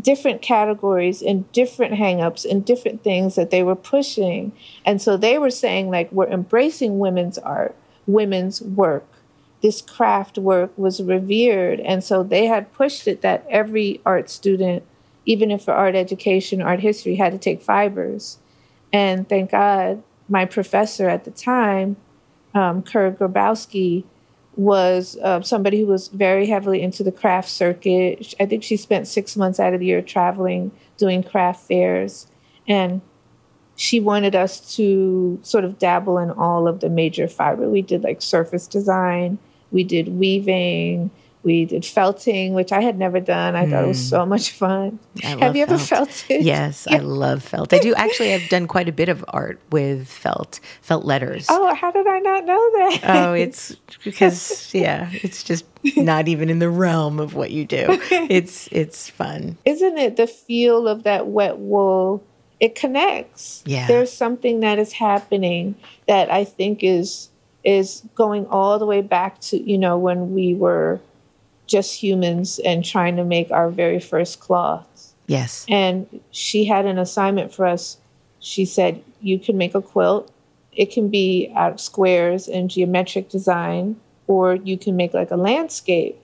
[0.00, 4.52] different categories and different hangups and different things that they were pushing.
[4.86, 7.74] And so they were saying like we're embracing women's art,
[8.06, 9.19] women's work.
[9.62, 11.80] This craft work was revered.
[11.80, 14.84] And so they had pushed it that every art student,
[15.26, 18.38] even if for art education, art history, had to take fibers.
[18.92, 21.96] And thank God, my professor at the time,
[22.54, 24.04] um, Kurt Grabowski,
[24.56, 28.34] was uh, somebody who was very heavily into the craft circuit.
[28.40, 32.26] I think she spent six months out of the year traveling, doing craft fairs.
[32.66, 33.00] And
[33.76, 37.68] she wanted us to sort of dabble in all of the major fiber.
[37.70, 39.38] We did like surface design,
[39.70, 41.10] we did weaving,
[41.42, 43.56] we did felting, which I had never done.
[43.56, 43.70] I mm.
[43.70, 44.08] thought it was hmm.
[44.08, 44.98] so much fun.
[45.22, 46.10] Have you ever felt.
[46.10, 46.44] felted?
[46.44, 46.96] Yes, yeah.
[46.96, 47.72] I love felt.
[47.72, 48.34] I do actually.
[48.34, 51.46] I've done quite a bit of art with felt, felt letters.
[51.48, 53.00] Oh, how did I not know that?
[53.04, 55.64] Oh, it's because yeah, it's just
[55.96, 57.98] not even in the realm of what you do.
[58.30, 59.56] It's it's fun.
[59.64, 62.22] Isn't it the feel of that wet wool?
[62.60, 63.62] It connects.
[63.64, 63.86] Yeah.
[63.86, 65.74] There's something that is happening
[66.06, 67.30] that I think is
[67.64, 71.00] is going all the way back to you know when we were
[71.70, 75.14] just humans and trying to make our very first cloths.
[75.26, 75.64] Yes.
[75.68, 77.96] And she had an assignment for us.
[78.40, 80.32] She said, You can make a quilt.
[80.72, 83.96] It can be out of squares and geometric design,
[84.26, 86.20] or you can make like a landscape,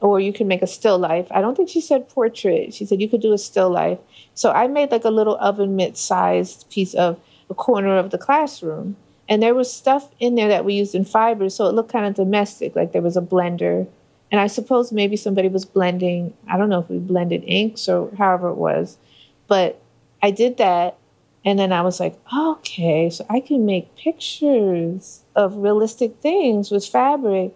[0.00, 1.26] or you can make a still life.
[1.30, 2.72] I don't think she said portrait.
[2.72, 3.98] She said you could do a still life.
[4.34, 8.18] So I made like a little oven mitt sized piece of a corner of the
[8.18, 8.96] classroom.
[9.28, 12.06] And there was stuff in there that we used in fibers, so it looked kind
[12.06, 13.86] of domestic, like there was a blender
[14.30, 18.10] and I suppose maybe somebody was blending, I don't know if we blended inks or
[18.16, 18.98] however it was,
[19.46, 19.80] but
[20.22, 20.98] I did that.
[21.44, 26.84] And then I was like, okay, so I can make pictures of realistic things with
[26.84, 27.54] fabric.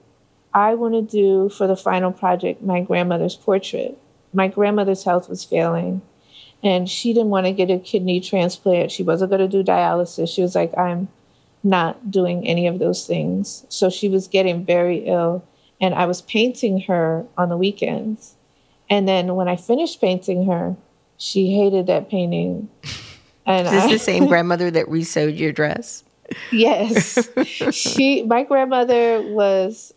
[0.55, 3.99] I want to do for the final project my grandmother's portrait.
[4.33, 6.01] My grandmother's health was failing,
[6.63, 8.93] and she didn't want to get a kidney transplant.
[8.93, 10.35] She wasn't going to do dialysis.
[10.35, 11.09] She was like, I'm
[11.63, 13.65] not doing any of those things.
[13.69, 15.45] So she was getting very ill
[15.81, 18.37] and I was painting her on the weekends.
[18.89, 20.77] And then when I finished painting her,
[21.17, 22.69] she hated that painting.
[23.47, 26.05] And Is this I, the same grandmother that resewed your dress?
[26.51, 27.29] Yes.
[27.73, 29.93] she my grandmother was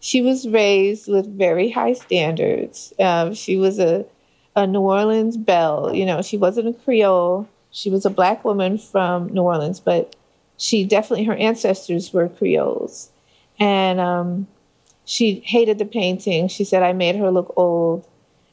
[0.00, 2.92] she was raised with very high standards.
[2.98, 4.04] Um, she was a
[4.54, 5.94] a New Orleans belle.
[5.94, 7.48] You know, she wasn't a Creole.
[7.70, 10.14] She was a black woman from New Orleans, but
[10.62, 13.10] she definitely her ancestors were Creoles.
[13.58, 14.46] And um,
[15.04, 16.46] she hated the painting.
[16.46, 18.06] She said I made her look old.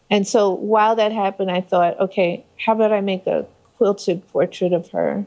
[0.10, 3.46] And so while that happened, I thought, okay, how about I make a
[3.78, 5.24] quilted portrait of her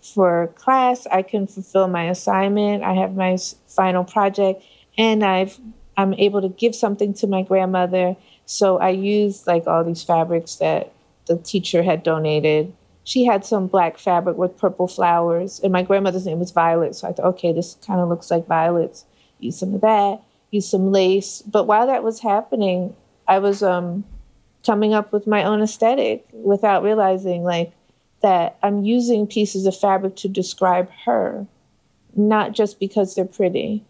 [0.00, 1.06] for class?
[1.06, 2.82] I can fulfill my assignment.
[2.82, 3.38] I have my
[3.68, 4.64] final project,
[4.98, 5.60] and I've
[5.96, 8.16] I'm able to give something to my grandmother.
[8.44, 10.92] So I used like all these fabrics that
[11.26, 12.74] the teacher had donated.
[13.04, 16.94] She had some black fabric with purple flowers, and my grandmother's name was Violet.
[16.94, 19.04] So I thought, okay, this kind of looks like violets.
[19.40, 21.42] Use some of that use some lace.
[21.42, 22.94] But while that was happening,
[23.26, 24.04] I was um,
[24.64, 27.72] coming up with my own aesthetic without realizing like
[28.20, 31.46] that I'm using pieces of fabric to describe her,
[32.14, 33.84] not just because they're pretty.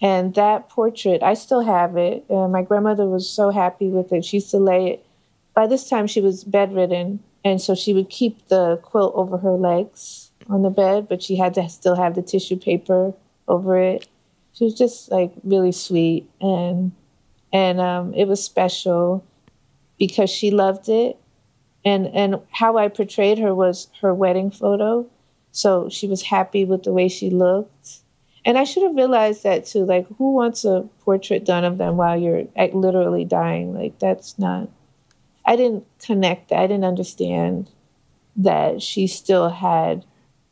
[0.00, 2.24] And that portrait, I still have it.
[2.30, 4.24] Uh, my grandmother was so happy with it.
[4.24, 5.04] She used to lay it.
[5.54, 9.52] By this time, she was bedridden, and so she would keep the quilt over her
[9.52, 13.14] legs on the bed, but she had to still have the tissue paper
[13.46, 14.06] over it.
[14.52, 16.28] She was just like really sweet.
[16.40, 16.92] And
[17.50, 19.24] and um, it was special
[19.98, 21.16] because she loved it.
[21.84, 25.06] And and how I portrayed her was her wedding photo.
[25.50, 28.00] So she was happy with the way she looked.
[28.44, 29.86] And I should have realized that too.
[29.86, 33.74] Like who wants a portrait done of them while you're literally dying?
[33.74, 34.68] Like that's not
[35.48, 37.70] I didn't connect I didn't understand
[38.36, 40.04] that she still had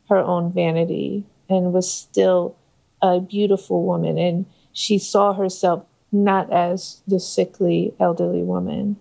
[0.09, 2.57] her own vanity and was still
[3.03, 8.97] a beautiful woman, and she saw herself not as the sickly elderly woman.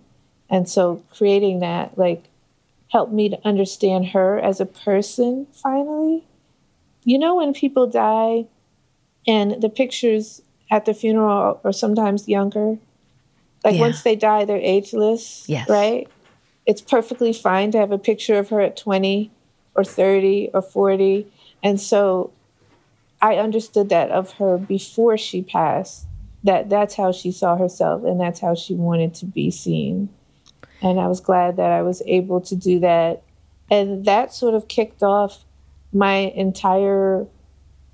[0.50, 2.24] And so creating that like
[2.90, 6.24] helped me to understand her as a person finally.
[7.04, 8.44] You know when people die
[9.26, 12.76] and the pictures at the funeral are sometimes younger?
[13.66, 13.80] Like yeah.
[13.80, 15.44] once they die, they're ageless.
[15.48, 15.68] Yes.
[15.68, 16.08] Right?
[16.66, 19.32] It's perfectly fine to have a picture of her at 20
[19.74, 21.26] or 30 or 40.
[21.64, 22.30] And so
[23.20, 26.06] I understood that of her before she passed,
[26.44, 30.10] that that's how she saw herself and that's how she wanted to be seen.
[30.80, 33.24] And I was glad that I was able to do that.
[33.68, 35.44] And that sort of kicked off
[35.92, 37.26] my entire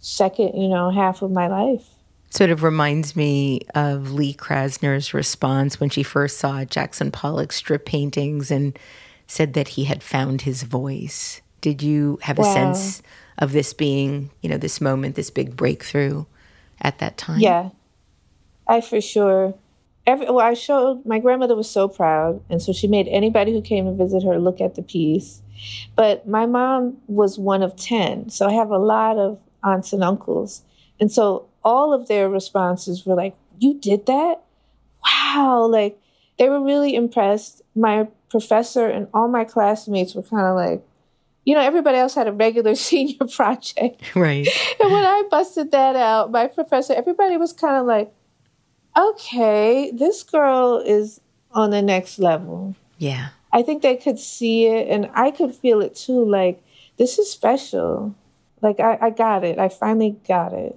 [0.01, 1.89] second, you know, half of my life.
[2.35, 7.85] Sort of reminds me of Lee Krasner's response when she first saw Jackson Pollock's strip
[7.85, 8.79] paintings and
[9.27, 11.43] said that he had found his voice.
[11.61, 13.03] Did you have a sense
[13.37, 16.25] of this being, you know, this moment, this big breakthrough
[16.81, 17.39] at that time?
[17.39, 17.69] Yeah,
[18.67, 19.55] I for sure.
[20.07, 23.61] Every, well, I showed my grandmother was so proud, and so she made anybody who
[23.61, 25.43] came to visit her look at the piece.
[25.97, 30.03] But my mom was one of ten, so I have a lot of aunts and
[30.03, 30.63] uncles,
[30.99, 34.43] and so all of their responses were like, "You did that?
[35.05, 35.99] Wow!" Like
[36.39, 37.63] they were really impressed.
[37.75, 40.83] My professor and all my classmates were kind of like,
[41.45, 44.03] you know, everybody else had a regular senior project.
[44.17, 44.49] Right.
[44.81, 48.13] And when I busted that out, my professor, everybody was kind of like,
[48.99, 51.21] okay, this girl is
[51.53, 52.75] on the next level.
[52.99, 53.29] Yeah.
[53.53, 56.25] I think they could see it and I could feel it too.
[56.25, 56.63] Like,
[56.99, 58.15] this is special.
[58.61, 59.59] Like, I, I got it.
[59.59, 60.77] I finally got it.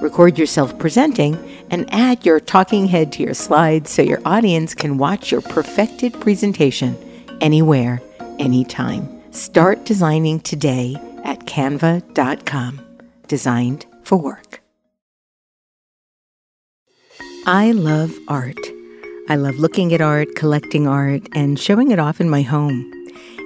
[0.00, 1.36] Record yourself presenting
[1.70, 6.12] and add your talking head to your slides so your audience can watch your perfected
[6.20, 6.96] presentation
[7.40, 8.00] anywhere,
[8.38, 9.08] anytime.
[9.32, 12.80] Start designing today at canva.com.
[13.26, 14.62] Designed for work.
[17.46, 18.58] I love art.
[19.28, 22.92] I love looking at art, collecting art, and showing it off in my home.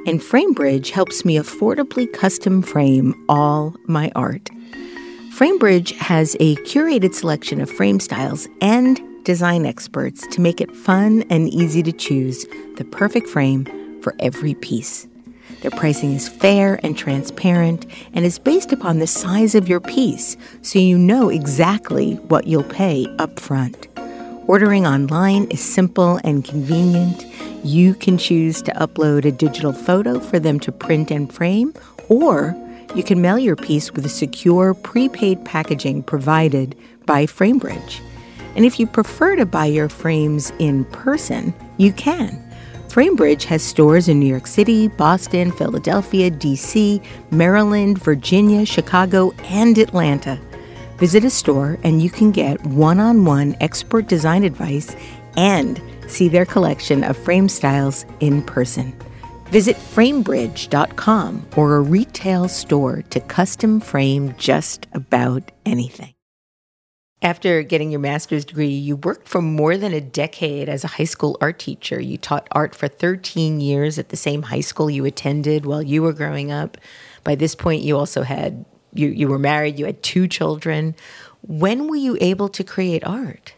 [0.07, 4.51] And FrameBridge helps me affordably custom frame all my art.
[5.33, 11.25] FrameBridge has a curated selection of frame styles and design experts to make it fun
[11.31, 12.45] and easy to choose
[12.77, 13.65] the perfect frame
[14.03, 15.09] for every piece.
[15.63, 20.37] Their pricing is fair and transparent and is based upon the size of your piece,
[20.61, 23.89] so you know exactly what you'll pay up front.
[24.49, 27.25] Ordering online is simple and convenient.
[27.65, 31.73] You can choose to upload a digital photo for them to print and frame,
[32.11, 32.55] or
[32.95, 36.77] you can mail your piece with a secure prepaid packaging provided
[37.07, 38.01] by FrameBridge.
[38.55, 42.39] And if you prefer to buy your frames in person, you can.
[42.89, 50.39] Framebridge has stores in New York City, Boston, Philadelphia, DC, Maryland, Virginia, Chicago, and Atlanta.
[50.99, 54.95] Visit a store and you can get one on one expert design advice
[55.39, 58.95] and see their collection of frame styles in person.
[59.53, 66.15] Visit framebridge.com or a retail store to custom frame just about anything.
[67.21, 71.05] After getting your master's degree, you worked for more than a decade as a high
[71.05, 72.01] school art teacher.
[72.01, 76.03] You taught art for 13 years at the same high school you attended while you
[76.03, 76.79] were growing up.
[77.23, 80.95] By this point, you also had you you were married, you had two children.
[81.43, 83.53] When were you able to create art?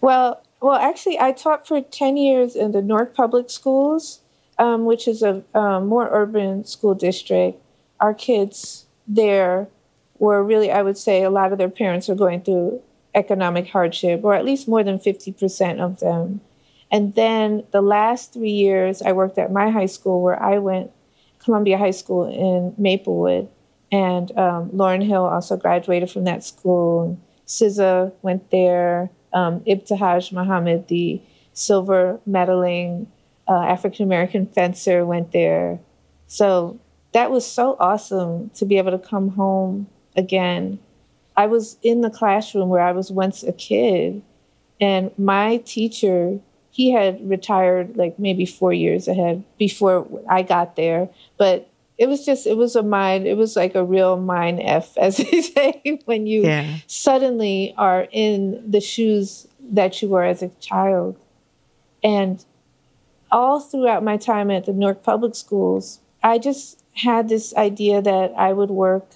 [0.00, 4.22] Well, well, actually, I taught for 10 years in the Newark Public Schools,
[4.58, 7.60] um, which is a more urban school district.
[8.00, 9.68] Our kids there
[10.18, 12.82] were really I would say a lot of their parents are going through
[13.16, 16.42] economic hardship, or at least more than 50% of them.
[16.92, 20.92] And then the last three years, I worked at my high school where I went,
[21.38, 23.48] Columbia High School in Maplewood.
[23.90, 27.18] And um, Lauryn Hill also graduated from that school.
[27.46, 29.10] SZA went there.
[29.32, 31.20] Um, Ibtihaj Muhammad, the
[31.52, 33.06] silver medaling
[33.48, 35.78] uh, African American fencer, went there.
[36.26, 36.78] So
[37.12, 40.78] that was so awesome to be able to come home again.
[41.36, 44.22] I was in the classroom where I was once a kid,
[44.80, 46.40] and my teacher,
[46.70, 51.08] he had retired like maybe four years ahead before I got there.
[51.38, 51.68] But
[51.98, 55.16] it was just, it was a mind, it was like a real mind F, as
[55.16, 56.78] they say, when you yeah.
[56.86, 61.16] suddenly are in the shoes that you were as a child.
[62.02, 62.44] And
[63.30, 68.32] all throughout my time at the Newark Public Schools, I just had this idea that
[68.36, 69.06] I would work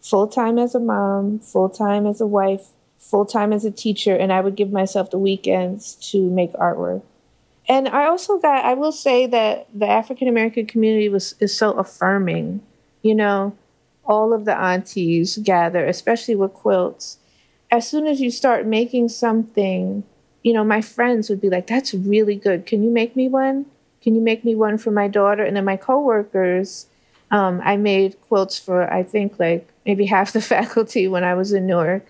[0.00, 4.14] full time as a mom, full time as a wife, full time as a teacher,
[4.14, 7.02] and I would give myself the weekends to make artwork.
[7.68, 11.72] And I also got, I will say that the African American community was is so
[11.72, 12.62] affirming.
[13.02, 13.56] You know,
[14.04, 17.18] all of the aunties gather, especially with quilts.
[17.70, 20.04] As soon as you start making something,
[20.48, 22.66] you know, my friends would be like, "That's really good.
[22.66, 23.66] Can you make me one?
[24.02, 26.86] Can you make me one for my daughter?" And then my coworkers,
[27.30, 31.52] um, I made quilts for I think like maybe half the faculty when I was
[31.52, 32.06] in Newark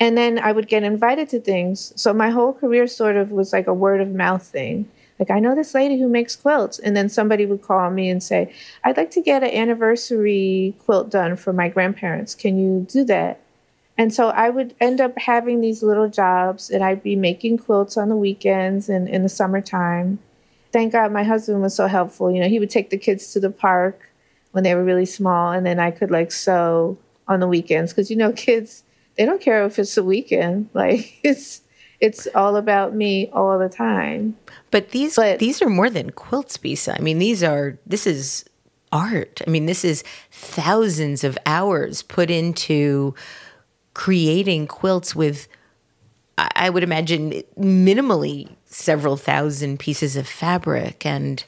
[0.00, 1.92] and then I would get invited to things.
[1.94, 4.88] So my whole career sort of was like a word of mouth thing.
[5.18, 6.78] Like, I know this lady who makes quilts.
[6.78, 8.50] And then somebody would call me and say,
[8.82, 12.34] I'd like to get an anniversary quilt done for my grandparents.
[12.34, 13.40] Can you do that?
[14.00, 17.98] And so I would end up having these little jobs and I'd be making quilts
[17.98, 20.20] on the weekends and in the summertime.
[20.72, 22.30] Thank God my husband was so helpful.
[22.30, 24.08] You know, he would take the kids to the park
[24.52, 26.96] when they were really small and then I could like sew
[27.28, 28.84] on the weekends because, you know, kids
[29.18, 30.70] they don't care if it's a weekend.
[30.74, 31.60] Like it's
[32.00, 34.34] it's all about me all the time.
[34.70, 36.98] But these but, these are more than quilts, Bisa.
[36.98, 38.46] I mean, these are this is
[38.92, 39.42] art.
[39.46, 43.14] I mean, this is thousands of hours put into
[44.00, 45.46] creating quilts with
[46.38, 51.44] I would imagine minimally several thousand pieces of fabric and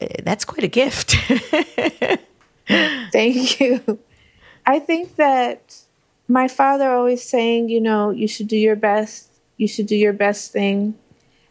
[0.00, 1.16] uh, that's quite a gift.
[3.12, 3.98] Thank you.
[4.64, 5.82] I think that
[6.28, 10.12] my father always saying, you know, you should do your best, you should do your
[10.12, 10.94] best thing,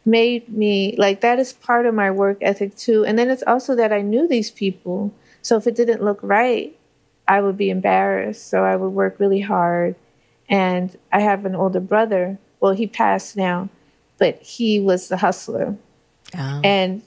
[0.06, 3.04] made me like that is part of my work ethic too.
[3.04, 5.14] And then it's also that I knew these people.
[5.42, 6.74] So if it didn't look right,
[7.28, 8.48] I would be embarrassed.
[8.48, 9.96] So I would work really hard.
[10.50, 12.38] And I have an older brother.
[12.60, 13.70] Well, he passed now,
[14.18, 15.76] but he was the hustler.
[16.38, 16.62] Oh.
[16.64, 17.02] And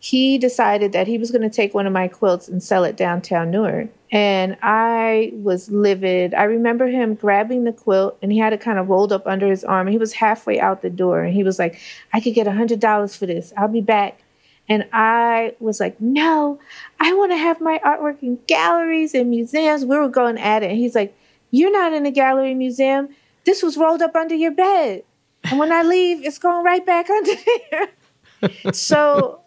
[0.00, 2.96] he decided that he was going to take one of my quilts and sell it
[2.96, 3.88] downtown Newark.
[4.10, 6.34] And I was livid.
[6.34, 9.48] I remember him grabbing the quilt and he had it kind of rolled up under
[9.48, 9.88] his arm.
[9.88, 11.80] He was halfway out the door and he was like,
[12.12, 13.52] I could get a $100 for this.
[13.56, 14.22] I'll be back.
[14.68, 16.60] And I was like, no,
[17.00, 19.84] I want to have my artwork in galleries and museums.
[19.84, 20.70] We were going at it.
[20.70, 21.17] And he's like,
[21.50, 23.08] you're not in a gallery museum.
[23.44, 25.04] This was rolled up under your bed.
[25.44, 27.32] And when I leave, it's going right back under
[27.70, 28.72] there.
[28.72, 29.40] so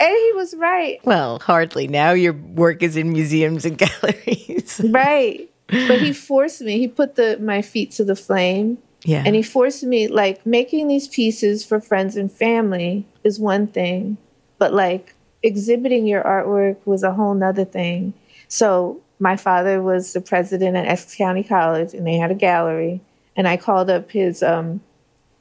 [0.00, 1.00] and he was right.
[1.04, 1.88] Well, hardly.
[1.88, 4.80] Now your work is in museums and galleries.
[4.84, 5.50] right.
[5.66, 6.78] But he forced me.
[6.78, 8.78] He put the my feet to the flame.
[9.04, 9.22] Yeah.
[9.24, 14.16] And he forced me like making these pieces for friends and family is one thing,
[14.58, 18.14] but like exhibiting your artwork was a whole nother thing.
[18.48, 23.00] So my father was the president at Essex County College and they had a gallery.
[23.36, 24.80] And I called up his um,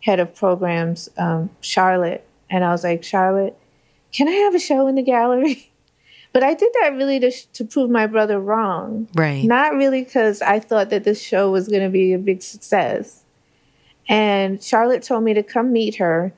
[0.02, 3.58] head of programs, um, Charlotte, and I was like, Charlotte,
[4.12, 5.72] can I have a show in the gallery?
[6.34, 9.08] But I did that really to, to prove my brother wrong.
[9.16, 9.44] Right.
[9.44, 13.24] Not really because I thought that this show was going to be a big success.
[14.08, 16.34] And Charlotte told me to come meet her.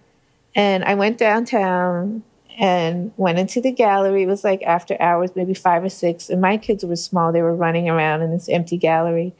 [0.55, 2.23] And I went downtown
[2.59, 4.23] and went into the gallery.
[4.23, 6.29] It was like after hours, maybe five or six.
[6.29, 7.31] And my kids were small.
[7.31, 9.33] They were running around in this empty gallery.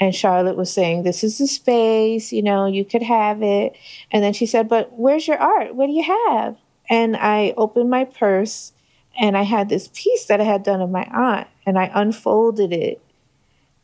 [0.00, 3.76] And Charlotte was saying, This is the space, you know, you could have it.
[4.12, 5.74] And then she said, But where's your art?
[5.74, 6.56] What do you have?
[6.88, 8.72] And I opened my purse
[9.18, 12.72] and I had this piece that I had done of my aunt and I unfolded
[12.72, 13.00] it.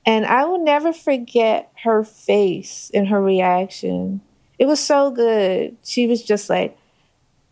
[0.06, 4.20] And I will never forget her face and her reaction.
[4.58, 5.76] It was so good.
[5.84, 6.76] She was just like,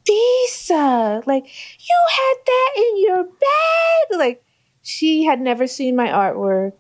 [0.09, 4.19] Bisa, like, you had that in your bag.
[4.19, 4.43] Like,
[4.83, 6.73] she had never seen my artwork,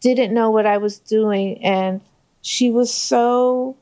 [0.00, 1.62] didn't know what I was doing.
[1.64, 2.00] And
[2.40, 3.76] she was so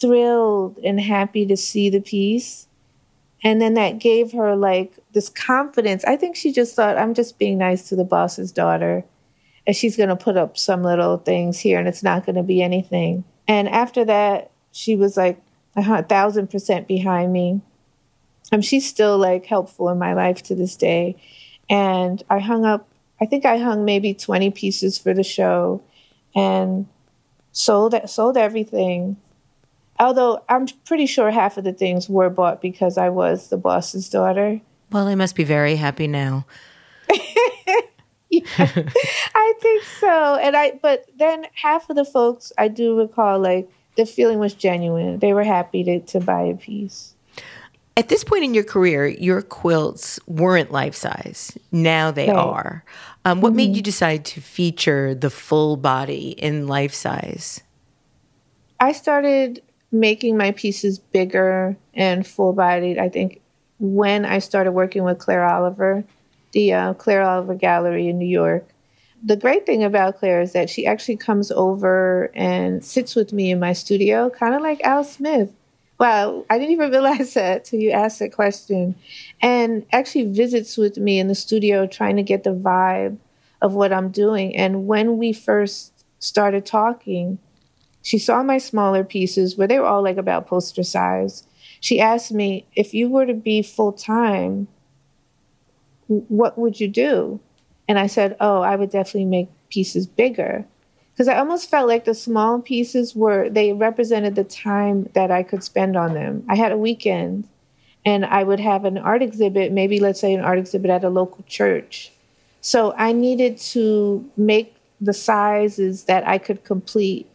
[0.00, 2.66] thrilled and happy to see the piece.
[3.44, 6.04] And then that gave her like this confidence.
[6.04, 9.04] I think she just thought, I'm just being nice to the boss's daughter.
[9.66, 12.42] And she's going to put up some little things here and it's not going to
[12.42, 13.24] be anything.
[13.46, 15.40] And after that, she was like
[15.76, 17.60] a thousand percent behind me.
[18.50, 21.16] And she's still like helpful in my life to this day.
[21.68, 22.88] And I hung up,
[23.20, 25.82] I think I hung maybe 20 pieces for the show
[26.34, 26.86] and
[27.52, 29.16] sold, sold everything
[30.00, 34.08] Although I'm pretty sure half of the things were bought because I was the boss's
[34.08, 34.60] daughter.
[34.92, 36.46] Well, they must be very happy now.
[38.30, 38.44] yeah,
[39.34, 40.36] I think so.
[40.36, 44.54] And I, but then half of the folks I do recall, like the feeling was
[44.54, 45.18] genuine.
[45.18, 47.14] They were happy to, to buy a piece.
[47.98, 51.58] At this point in your career, your quilts weren't life size.
[51.72, 52.36] Now they right.
[52.36, 52.84] are.
[53.24, 53.56] Um, what mm-hmm.
[53.56, 57.60] made you decide to feature the full body in life size?
[58.78, 63.40] I started making my pieces bigger and full bodied, I think
[63.80, 66.04] when I started working with Claire Oliver,
[66.52, 68.68] the uh, Claire Oliver Gallery in New York,
[69.24, 73.50] the great thing about Claire is that she actually comes over and sits with me
[73.50, 75.50] in my studio, kind of like Al Smith.
[75.98, 78.94] Wow, I didn't even realize that till you asked that question.
[79.40, 83.18] And actually visits with me in the studio trying to get the vibe
[83.60, 84.56] of what I'm doing.
[84.56, 87.38] And when we first started talking,
[88.02, 91.44] she saw my smaller pieces where they were all like about poster size.
[91.80, 94.68] She asked me, if you were to be full time,
[96.06, 97.40] what would you do?
[97.88, 100.64] And I said, oh, I would definitely make pieces bigger.
[101.18, 105.42] Because I almost felt like the small pieces were, they represented the time that I
[105.42, 106.44] could spend on them.
[106.48, 107.48] I had a weekend
[108.06, 111.08] and I would have an art exhibit, maybe let's say an art exhibit at a
[111.08, 112.12] local church.
[112.60, 117.28] So I needed to make the sizes that I could complete.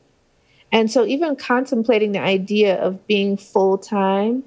[0.72, 4.46] And so even contemplating the idea of being full time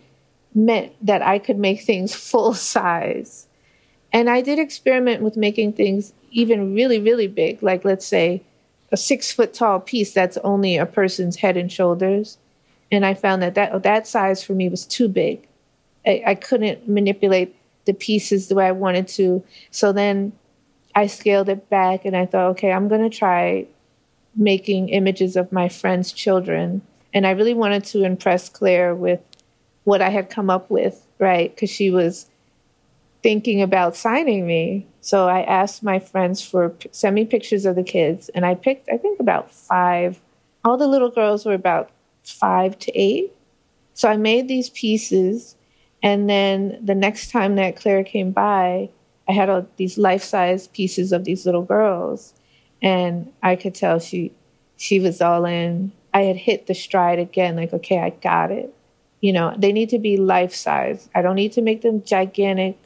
[0.55, 3.49] meant that I could make things full size.
[4.14, 8.43] And I did experiment with making things even really, really big, like let's say
[8.93, 12.39] a six foot tall piece that's only a person's head and shoulders.
[12.91, 15.47] And I found that that, that size for me was too big.
[16.07, 19.43] I, I couldn't manipulate the pieces the way I wanted to.
[19.70, 20.32] So then
[20.95, 23.66] I scaled it back and I thought, okay, I'm going to try
[24.34, 26.82] making images of my friends' children.
[27.12, 29.20] And I really wanted to impress Claire with
[29.84, 31.55] what I had come up with, right?
[31.55, 32.26] Because she was
[33.27, 34.87] thinking about signing me.
[35.01, 38.89] So I asked my friends for send me pictures of the kids, and I picked,
[38.89, 40.20] I think, about five.
[40.64, 41.91] All the little girls were about
[42.22, 43.33] five to eight.
[43.95, 45.57] So I made these pieces,
[46.05, 48.91] and then the next time that Claire came by,
[49.29, 52.33] I had all these life size pieces of these little girls,
[52.81, 54.31] and I could tell she
[54.77, 55.91] she was all in.
[56.14, 58.72] I had hit the stride again, like okay, I got it.
[59.20, 61.09] You know, they need to be life size.
[61.12, 62.79] I don't need to make them gigantic,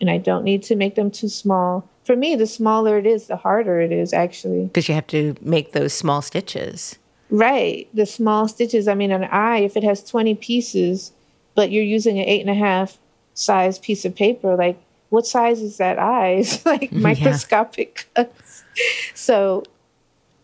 [0.00, 1.88] and I don't need to make them too small.
[2.04, 4.66] For me, the smaller it is, the harder it is actually.
[4.66, 6.98] Because you have to make those small stitches.
[7.28, 8.86] Right, the small stitches.
[8.86, 11.12] I mean, an eye, if it has twenty pieces,
[11.54, 12.98] but you're using an eight and a half
[13.34, 14.80] size piece of paper, like
[15.10, 16.44] what size is that eye?
[16.64, 18.24] like microscopic yeah.
[18.24, 18.64] cuts.
[19.14, 19.62] So,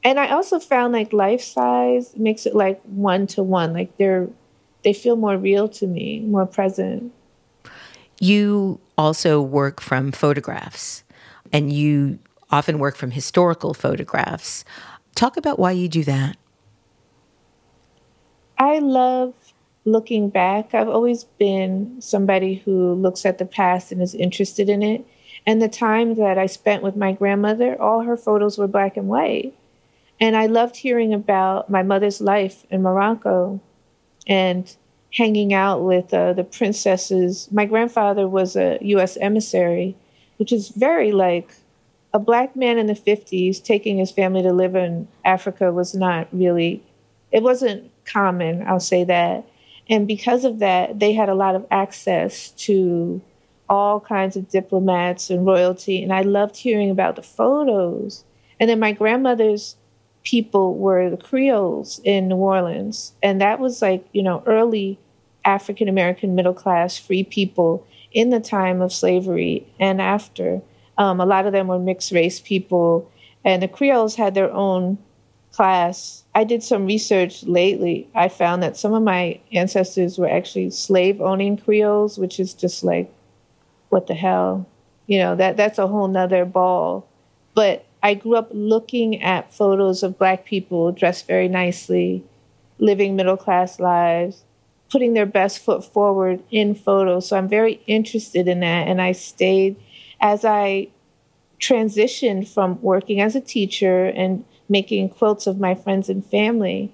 [0.03, 3.75] and I also found like life size makes it like one to one.
[3.75, 4.29] Like they're,
[4.85, 7.13] they feel more real to me, more present.
[8.23, 11.03] You also work from photographs
[11.53, 12.21] and you
[12.53, 14.65] often work from historical photographs.
[15.17, 16.37] Talk about why you do that.
[18.57, 19.35] I love
[19.85, 24.85] looking back, I've always been somebody who looks at the past and is interested in
[24.85, 25.05] it.
[25.45, 29.09] And the time that I spent with my grandmother, all her photos were black and
[29.09, 29.53] white.
[30.21, 33.61] And I loved hearing about my mother's life in Morocco
[34.29, 34.77] and
[35.15, 37.49] hanging out with uh, the princesses.
[37.51, 39.17] My grandfather was a U.S.
[39.21, 39.95] emissary,
[40.39, 41.55] which is very like
[42.15, 46.29] a black man in the 50s taking his family to live in Africa was not
[46.33, 46.83] really,
[47.31, 49.49] it wasn't common, I'll say that.
[49.89, 53.21] And because of that, they had a lot of access to
[53.69, 56.03] all kinds of diplomats and royalty.
[56.03, 58.25] And I loved hearing about the photos.
[58.61, 59.77] And then my grandmother's
[60.25, 63.13] people were the Creoles in New Orleans.
[63.23, 64.99] And that was like, you know, early
[65.45, 70.63] African American middle class free people in the time of slavery and after.
[70.99, 73.11] Um, a lot of them were mixed race people.
[73.45, 74.99] And the Creoles had their own
[75.53, 78.09] class, I did some research lately.
[78.15, 82.83] I found that some of my ancestors were actually slave owning Creoles, which is just
[82.83, 83.13] like,
[83.91, 84.67] what the hell?
[85.07, 87.07] You know, that that's a whole nother ball.
[87.55, 92.25] But I grew up looking at photos of black people dressed very nicely,
[92.79, 94.43] living middle class lives,
[94.91, 97.29] putting their best foot forward in photos.
[97.29, 98.89] So I'm very interested in that.
[98.89, 99.77] And I stayed
[100.21, 100.89] as I
[101.61, 106.93] transitioned from working as a teacher and making quilts of my friends and family,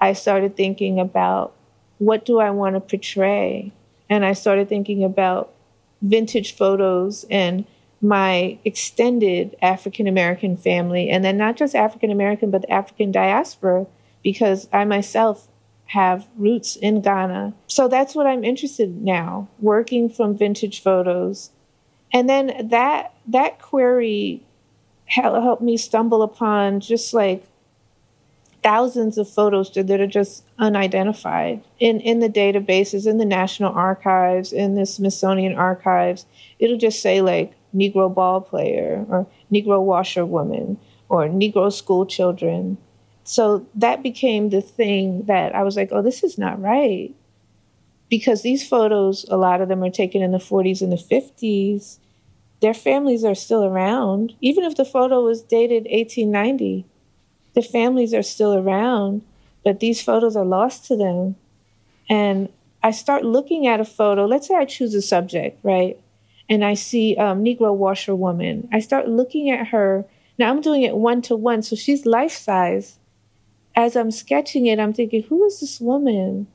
[0.00, 1.54] I started thinking about
[1.98, 3.72] what do I want to portray?
[4.10, 5.52] And I started thinking about
[6.02, 7.64] vintage photos and
[8.00, 13.86] my extended African American family, and then not just African American, but the African diaspora,
[14.22, 15.48] because I myself
[15.86, 17.54] have roots in Ghana.
[17.66, 21.50] So that's what I'm interested in now, working from vintage photos.
[22.12, 24.42] And then that that query
[25.06, 27.46] helped me stumble upon just like
[28.62, 34.52] thousands of photos that are just unidentified in, in the databases, in the National Archives,
[34.52, 36.26] in the Smithsonian Archives.
[36.58, 42.78] It'll just say like Negro ball player or Negro washerwoman or Negro school children.
[43.24, 47.14] So that became the thing that I was like, oh, this is not right.
[48.08, 51.98] Because these photos, a lot of them are taken in the 40s and the 50s
[52.60, 54.34] their families are still around.
[54.40, 56.84] Even if the photo was dated 1890,
[57.54, 59.22] the families are still around,
[59.64, 61.36] but these photos are lost to them.
[62.08, 62.48] And
[62.82, 64.26] I start looking at a photo.
[64.26, 65.98] Let's say I choose a subject, right?
[66.48, 68.68] And I see um, Negro washerwoman.
[68.72, 70.04] I start looking at her.
[70.38, 72.98] Now I'm doing it one to one, so she's life size.
[73.76, 76.46] As I'm sketching it, I'm thinking, who is this woman?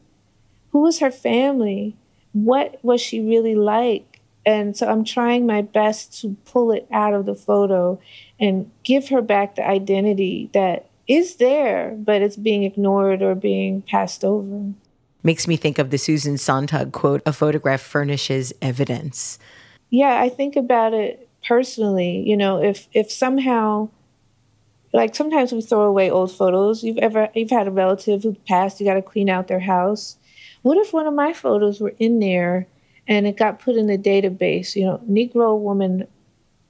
[0.72, 1.96] Who was her family?
[2.34, 4.14] What was she really like?
[4.46, 8.00] And so I'm trying my best to pull it out of the photo
[8.40, 13.82] and give her back the identity that is there, but it's being ignored or being
[13.84, 14.74] passed over.
[15.22, 19.40] Makes me think of the Susan Sontag quote a photograph furnishes evidence.
[19.94, 22.24] Yeah, I think about it personally.
[22.28, 23.90] You know, if if somehow
[24.94, 26.84] like sometimes we throw away old photos.
[26.84, 30.18] You've ever you've had a relative who passed, you gotta clean out their house.
[30.62, 32.68] What if one of my photos were in there
[33.08, 36.08] and it got put in the database, you know, Negro woman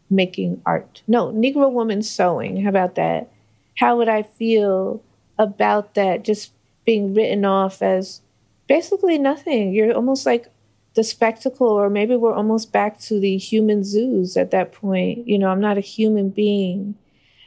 [0.09, 1.03] making art.
[1.07, 2.63] No, Negro woman sewing.
[2.63, 3.29] How about that?
[3.77, 5.01] How would I feel
[5.39, 6.51] about that just
[6.85, 8.21] being written off as
[8.67, 9.73] basically nothing.
[9.73, 10.47] You're almost like
[10.95, 15.27] the spectacle, or maybe we're almost back to the human zoos at that point.
[15.27, 16.95] You know, I'm not a human being,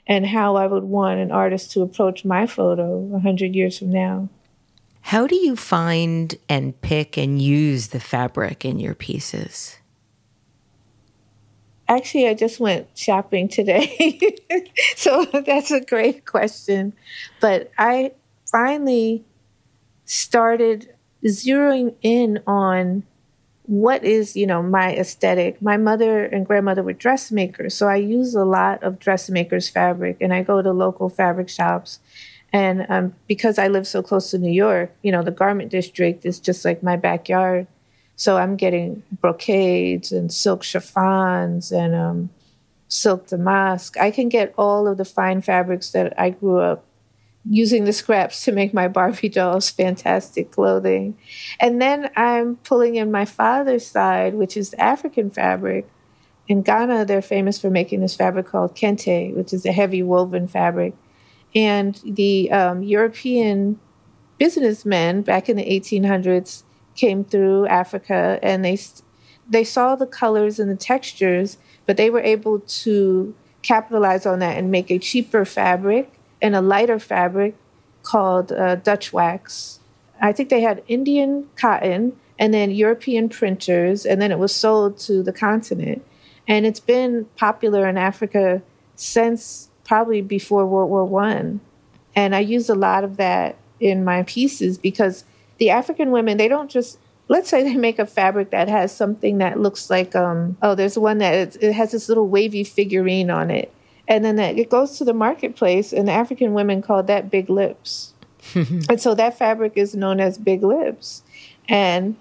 [0.07, 4.29] and how I would want an artist to approach my photo 100 years from now.
[5.01, 9.79] How do you find and pick and use the fabric in your pieces?
[11.89, 14.37] Actually, I just went shopping today.
[14.97, 16.93] so that's a great question.
[17.41, 18.13] But I
[18.51, 19.25] finally
[20.05, 20.93] started
[21.25, 23.05] zeroing in on
[23.67, 25.61] what is you know my aesthetic?
[25.61, 30.33] My mother and grandmother were dressmakers so i use a lot of dressmakers fabric and
[30.33, 31.99] i go to local fabric shops.
[32.53, 36.25] And um, because i live so close to new york you know the garment district
[36.25, 37.67] is just like my backyard.
[38.15, 42.31] So i'm getting brocades and silk chiffons and um,
[42.89, 43.99] silk damask.
[43.99, 46.85] I can get all of the fine fabrics that i grew up
[47.49, 51.17] using the scraps to make my Barbie dolls fantastic clothing.
[51.61, 55.89] And then I'm pulling in my father's side, which is African fabric.
[56.49, 60.49] In Ghana, they're famous for making this fabric called kente, which is a heavy woven
[60.49, 60.95] fabric.
[61.55, 63.81] And the um, European
[64.39, 66.63] businessmen back in the 1800s
[66.95, 68.79] came through Africa and they,
[69.49, 74.57] they saw the colors and the textures, but they were able to capitalize on that
[74.57, 77.55] and make a cheaper fabric in a lighter fabric
[78.03, 79.81] called uh, Dutch wax.
[80.21, 84.99] I think they had Indian cotton and then European printers, and then it was sold
[84.99, 86.05] to the continent.
[86.47, 88.63] And it's been popular in Africa
[88.95, 91.61] since probably before World War One.
[92.15, 95.25] And I use a lot of that in my pieces because
[95.59, 99.39] the African women, they don't just let's say they make a fabric that has something
[99.39, 103.51] that looks like um oh there's one that it has this little wavy figurine on
[103.51, 103.73] it
[104.09, 108.15] and then that, it goes to the marketplace, and African women call that big lips.
[108.55, 111.23] and so that fabric is known as big lips.
[111.69, 112.17] And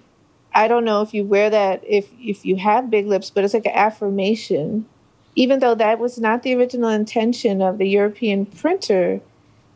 [0.54, 3.54] I don't know if you wear that if if you have big lips, but it's
[3.54, 4.88] like an affirmation.
[5.36, 9.20] Even though that was not the original intention of the European printer,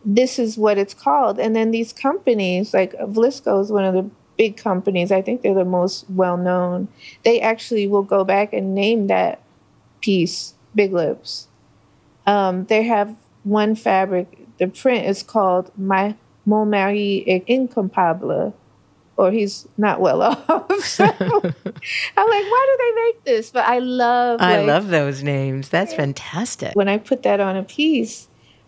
[0.05, 1.37] this is what it's called.
[1.37, 5.53] And then these companies, like Vlisco is one of the big companies, I think they're
[5.53, 6.87] the most well known,
[7.25, 9.41] they actually will go back and name that
[9.99, 11.48] piece Big Lips.
[12.29, 14.45] Um, they have one fabric.
[14.59, 16.15] The print is called "My
[16.45, 18.55] Mon Mari est incapable,"
[19.17, 20.83] or he's not well off.
[20.83, 23.49] so I'm like, why do they make this?
[23.49, 24.41] But I love.
[24.41, 25.69] I like, love those names.
[25.69, 26.75] That's fantastic.
[26.75, 28.27] When I put that on a piece,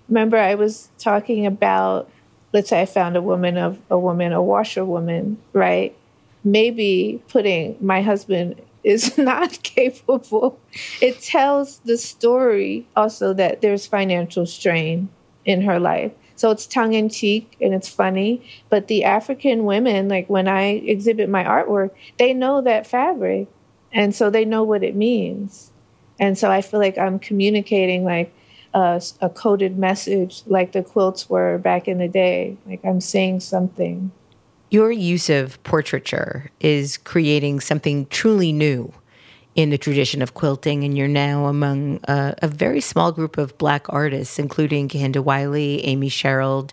[0.09, 2.09] remember I was talking about.
[2.53, 5.95] Let's say I found a woman of a woman, a washerwoman, right?
[6.43, 10.59] Maybe putting my husband is not capable.
[11.01, 15.09] It tells the story also that there's financial strain
[15.45, 16.11] in her life.
[16.36, 18.41] So it's tongue in cheek and it's funny.
[18.69, 23.47] But the African women, like when I exhibit my artwork, they know that fabric.
[23.93, 25.71] And so they know what it means.
[26.19, 28.34] And so I feel like I'm communicating like
[28.73, 32.57] a, a coded message, like the quilts were back in the day.
[32.65, 34.11] Like I'm saying something.
[34.72, 38.93] Your use of portraiture is creating something truly new
[39.53, 43.57] in the tradition of quilting, and you're now among a, a very small group of
[43.57, 46.72] Black artists, including Kehinde Wiley, Amy Sherald,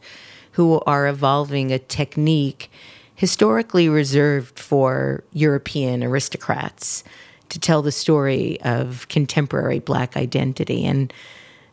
[0.53, 2.71] who are evolving a technique
[3.17, 7.03] historically reserved for European aristocrats
[7.49, 10.87] to tell the story of contemporary Black identity.
[10.87, 11.13] And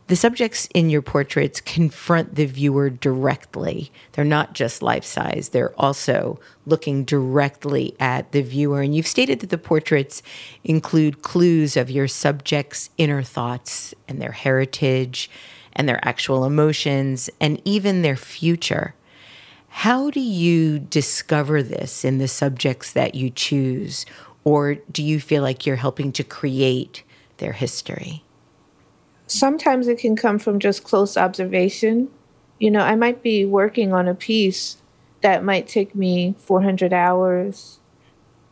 [0.08, 3.92] The subjects in your portraits confront the viewer directly.
[4.12, 8.82] They're not just life size, they're also looking directly at the viewer.
[8.82, 10.22] And you've stated that the portraits
[10.64, 15.28] include clues of your subjects' inner thoughts and their heritage
[15.74, 18.94] and their actual emotions and even their future.
[19.70, 24.06] How do you discover this in the subjects that you choose?
[24.44, 27.02] Or do you feel like you're helping to create
[27.38, 28.25] their history?
[29.28, 32.10] Sometimes it can come from just close observation.
[32.60, 34.78] You know, I might be working on a piece
[35.22, 37.80] that might take me 400 hours.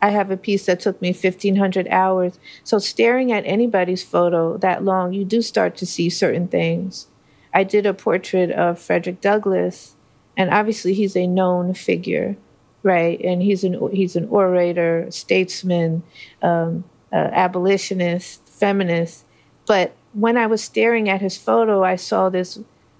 [0.01, 2.37] I have a piece that took me 1500 hours.
[2.63, 7.07] So, staring at anybody's photo that long, you do start to see certain things.
[7.53, 9.95] I did a portrait of Frederick Douglass,
[10.35, 12.35] and obviously he's a known figure,
[12.81, 13.19] right?
[13.21, 16.03] And he's an he's an orator, statesman,
[16.41, 19.25] um, uh, abolitionist, feminist.
[19.67, 22.59] But when I was staring at his photo, I saw this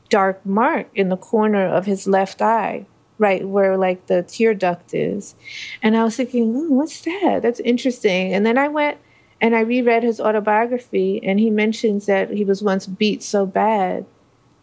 [0.09, 2.85] dark mark in the corner of his left eye,
[3.17, 5.35] right where like the tear duct is.
[5.81, 7.39] And I was thinking, what's that?
[7.41, 8.33] That's interesting.
[8.33, 8.97] And then I went
[9.41, 14.05] and I reread his autobiography, and he mentions that he was once beat so bad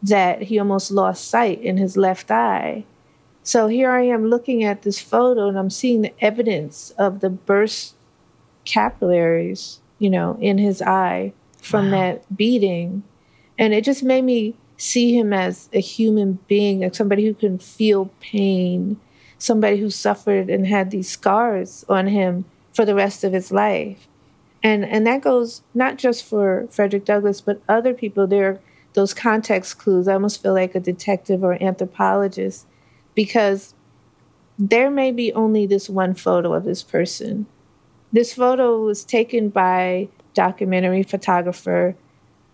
[0.03, 2.85] that he almost lost sight in his left eye.
[3.43, 7.29] So here I am looking at this photo, and I'm seeing the evidence of the
[7.29, 7.95] burst
[8.65, 11.99] capillaries, you know, in his eye from wow.
[11.99, 13.03] that beating.
[13.59, 17.59] And it just made me see him as a human being, like somebody who can
[17.59, 18.99] feel pain,
[19.39, 24.09] somebody who suffered and had these scars on him for the rest of his life.
[24.63, 28.27] And and that goes not just for Frederick Douglass, but other people.
[28.27, 28.61] There are
[28.95, 30.09] those context clues.
[30.09, 32.67] I almost feel like a detective or anthropologist
[33.15, 33.75] because
[34.59, 37.47] there may be only this one photo of this person.
[38.13, 41.97] This photo was taken by documentary photographer,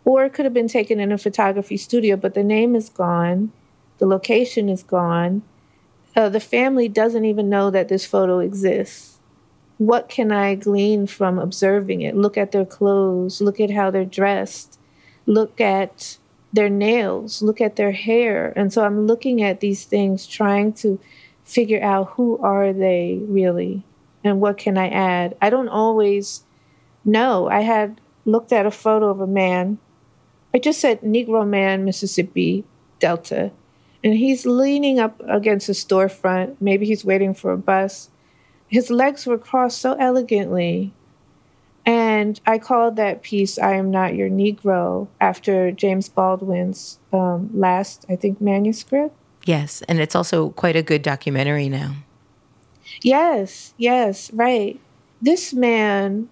[0.05, 3.53] or it could have been taken in a photography studio, but the name is gone,
[3.99, 5.43] the location is gone.
[6.15, 9.19] Uh, the family doesn't even know that this photo exists.
[9.79, 12.17] What can I glean from observing it?
[12.17, 14.79] Look at their clothes, look at how they're dressed,
[15.27, 16.17] look at
[16.53, 18.55] their nails, look at their hair.
[18.57, 20.99] And so I'm looking at these things, trying to
[21.45, 23.85] figure out who are they really
[24.25, 25.37] and what can I add.
[25.43, 26.43] I don't always
[27.07, 29.79] no, I had looked at a photo of a man.
[30.53, 32.65] I just said Negro man, Mississippi
[32.99, 33.53] Delta.
[34.03, 36.57] And he's leaning up against a storefront.
[36.61, 38.11] Maybe he's waiting for a bus.
[38.69, 40.93] His legs were crossed so elegantly.
[41.85, 48.05] And I called that piece I Am Not Your Negro after James Baldwin's um, last,
[48.09, 49.15] I think, manuscript.
[49.45, 49.83] Yes.
[49.83, 51.95] And it's also quite a good documentary now.
[53.03, 54.81] Yes, yes, right.
[55.23, 56.29] This man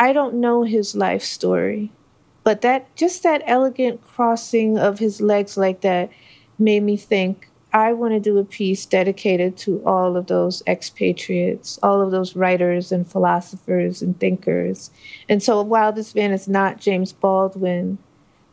[0.00, 1.92] I don't know his life story,
[2.42, 6.08] but that just that elegant crossing of his legs like that
[6.58, 11.78] made me think I want to do a piece dedicated to all of those expatriates,
[11.82, 14.90] all of those writers and philosophers and thinkers.
[15.28, 17.98] And so while this man is not James Baldwin,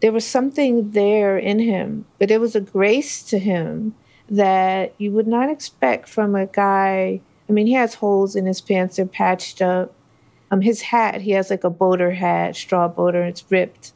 [0.01, 3.95] there was something there in him, but there was a grace to him
[4.29, 7.21] that you would not expect from a guy.
[7.47, 9.93] I mean, he has holes in his pants, they're patched up.
[10.49, 13.93] Um, his hat, he has like a boater hat, straw boater, it's ripped.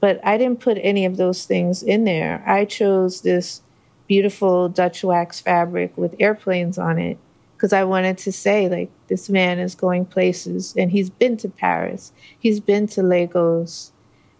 [0.00, 2.42] But I didn't put any of those things in there.
[2.46, 3.62] I chose this
[4.06, 7.18] beautiful Dutch wax fabric with airplanes on it
[7.56, 11.48] because I wanted to say, like, this man is going places and he's been to
[11.48, 13.92] Paris, he's been to Lagos.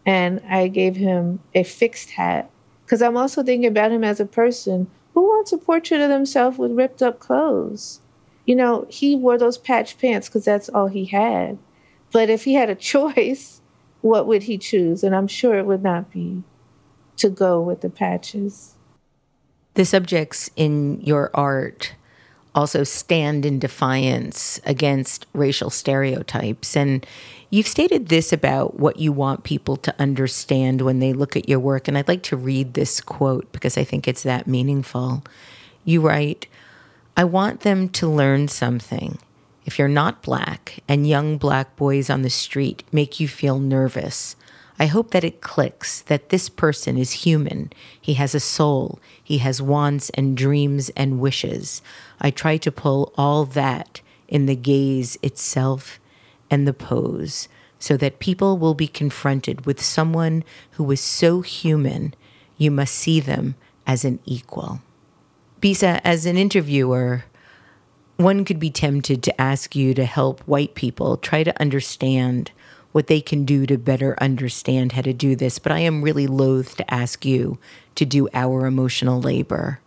[0.05, 2.51] And I gave him a fixed hat
[2.85, 6.59] because I'm also thinking about him as a person who wants a portrait of himself
[6.59, 8.01] with ripped up clothes
[8.47, 11.59] you know, he wore those patch pants because that's all he had.
[12.13, 13.61] But if he had a choice,
[14.01, 15.05] what would he choose?
[15.05, 16.43] And I'm sure it would not be
[17.19, 18.75] to go with the patches.
[19.75, 21.95] The subjects in your art
[22.55, 26.75] also stand in defiance against racial stereotypes.
[26.75, 27.05] And
[27.51, 31.59] you've stated this about what you want people to understand when they look at your
[31.59, 31.87] work.
[31.87, 35.23] And I'd like to read this quote because I think it's that meaningful.
[35.85, 36.47] You write,
[37.19, 39.19] I want them to learn something.
[39.64, 44.37] If you're not black and young black boys on the street make you feel nervous,
[44.79, 47.73] I hope that it clicks that this person is human.
[47.99, 49.01] He has a soul.
[49.25, 51.81] He has wants and dreams and wishes.
[52.21, 55.99] I try to pull all that in the gaze itself
[56.51, 57.49] and the pose
[57.79, 62.12] so that people will be confronted with someone who is so human,
[62.59, 63.55] you must see them
[63.87, 64.83] as an equal.
[65.61, 67.25] Bisa, as an interviewer,
[68.17, 72.51] one could be tempted to ask you to help white people try to understand
[72.93, 75.59] what they can do to better understand how to do this.
[75.59, 77.59] But I am really loath to ask you
[77.95, 79.81] to do our emotional labor.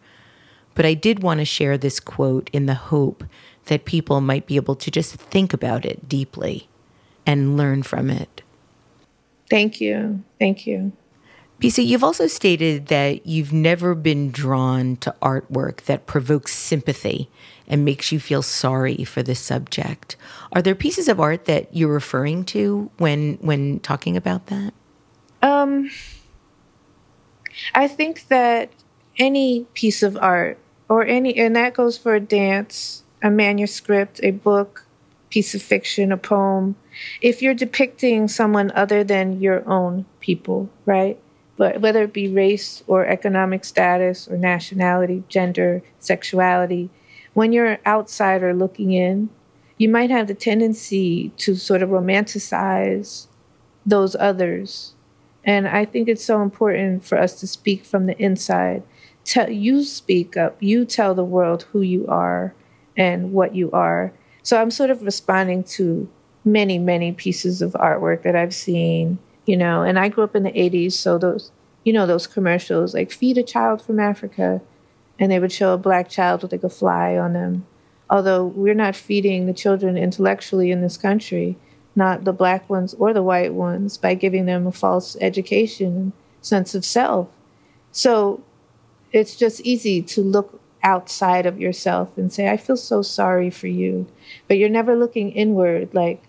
[0.75, 3.23] But I did want to share this quote in the hope
[3.65, 6.69] that people might be able to just think about it deeply
[7.25, 8.41] and learn from it.
[9.49, 10.23] Thank you.
[10.37, 10.91] Thank you.
[11.59, 17.29] Bisa, you've also stated that you've never been drawn to artwork that provokes sympathy
[17.67, 20.15] and makes you feel sorry for the subject.
[20.53, 24.73] Are there pieces of art that you're referring to when when talking about that?
[25.41, 25.91] Um,
[27.75, 28.71] I think that
[29.17, 30.57] any piece of art
[30.87, 34.85] or any and that goes for a dance, a manuscript, a book,
[35.29, 36.77] piece of fiction, a poem.
[37.21, 41.19] If you're depicting someone other than your own people, right?
[41.59, 46.89] Whether it be race or economic status or nationality, gender, sexuality,
[47.33, 49.29] when you're an outsider looking in,
[49.77, 53.27] you might have the tendency to sort of romanticize
[53.85, 54.93] those others.
[55.43, 58.83] And I think it's so important for us to speak from the inside.
[59.25, 62.53] Tell, you speak up, you tell the world who you are
[62.95, 64.13] and what you are.
[64.43, 66.09] So I'm sort of responding to
[66.45, 70.43] many, many pieces of artwork that I've seen you know and i grew up in
[70.43, 71.51] the 80s so those
[71.83, 74.61] you know those commercials like feed a child from africa
[75.19, 77.67] and they would show a black child with like a fly on them.
[78.09, 81.57] Although we're not feeding the children intellectually in this country
[81.95, 86.73] not the black ones or the white ones by giving them a false education sense
[86.73, 87.27] of self.
[87.91, 88.41] So
[89.11, 93.67] it's just easy to look outside of yourself and say i feel so sorry for
[93.67, 94.07] you
[94.47, 96.23] but you're never looking inward like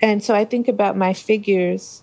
[0.00, 2.02] and so i think about my figures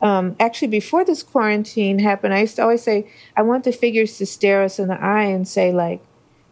[0.00, 4.16] um, actually before this quarantine happened i used to always say i want the figures
[4.18, 6.00] to stare us in the eye and say like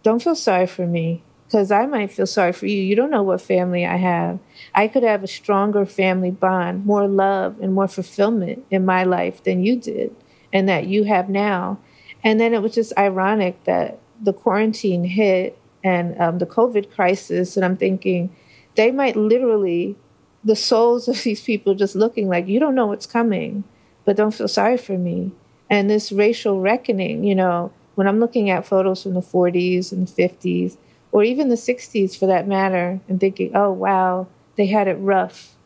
[0.03, 2.81] don't feel sorry for me because i might feel sorry for you.
[2.83, 4.39] You don't know what family i have.
[4.75, 9.43] I could have a stronger family bond more love and more fulfillment in my life
[9.43, 10.15] than you did
[10.53, 11.79] and that you have now.
[12.25, 17.57] And then it was just ironic that the quarantine hit and um, the covid crisis
[17.57, 18.35] and i'm thinking
[18.75, 19.97] they might literally
[20.47, 23.65] the souls of these people just looking like, you don't know what's coming,
[24.05, 25.33] but don't feel sorry for me.
[25.69, 30.07] And this racial reckoning, you know, when I'm looking at photos from the 40s and
[30.07, 30.77] the 50s,
[31.11, 35.57] or even the 60s for that matter, and thinking, oh, wow, they had it rough.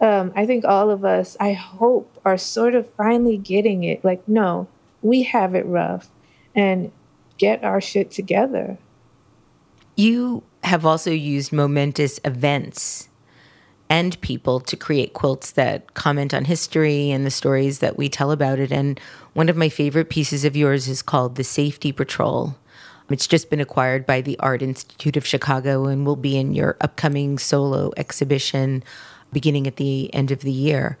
[0.00, 4.26] Um, I think all of us, I hope, are sort of finally getting it like,
[4.26, 4.66] no,
[5.02, 6.08] we have it rough
[6.54, 6.90] and
[7.36, 8.78] get our shit together.
[9.94, 13.09] You have also used momentous events
[13.90, 18.30] and people to create quilts that comment on history and the stories that we tell
[18.30, 18.70] about it.
[18.70, 19.00] And
[19.34, 22.56] one of my favorite pieces of yours is called The Safety Patrol.
[23.10, 26.76] It's just been acquired by the Art Institute of Chicago and will be in your
[26.80, 28.84] upcoming solo exhibition
[29.32, 30.96] beginning at the end of the year.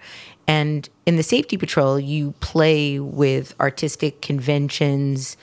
[0.48, 5.36] And in the Safety Patrol, you play with artistic conventions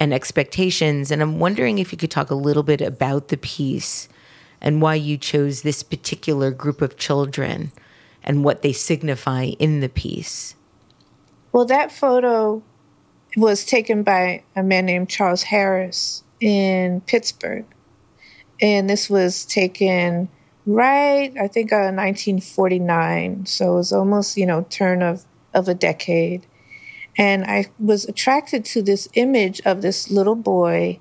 [0.00, 1.12] and expectations.
[1.12, 4.08] And I'm wondering if you could talk a little bit about the piece
[4.60, 7.72] and why you chose this particular group of children
[8.22, 10.54] and what they signify in the piece.
[11.52, 12.62] Well, that photo
[13.36, 17.64] was taken by a man named Charles Harris in Pittsburgh.
[18.60, 20.28] And this was taken
[20.66, 23.46] right, I think, uh, 1949.
[23.46, 26.46] So it was almost, you know, turn of, of a decade.
[27.16, 31.00] And I was attracted to this image of this little boy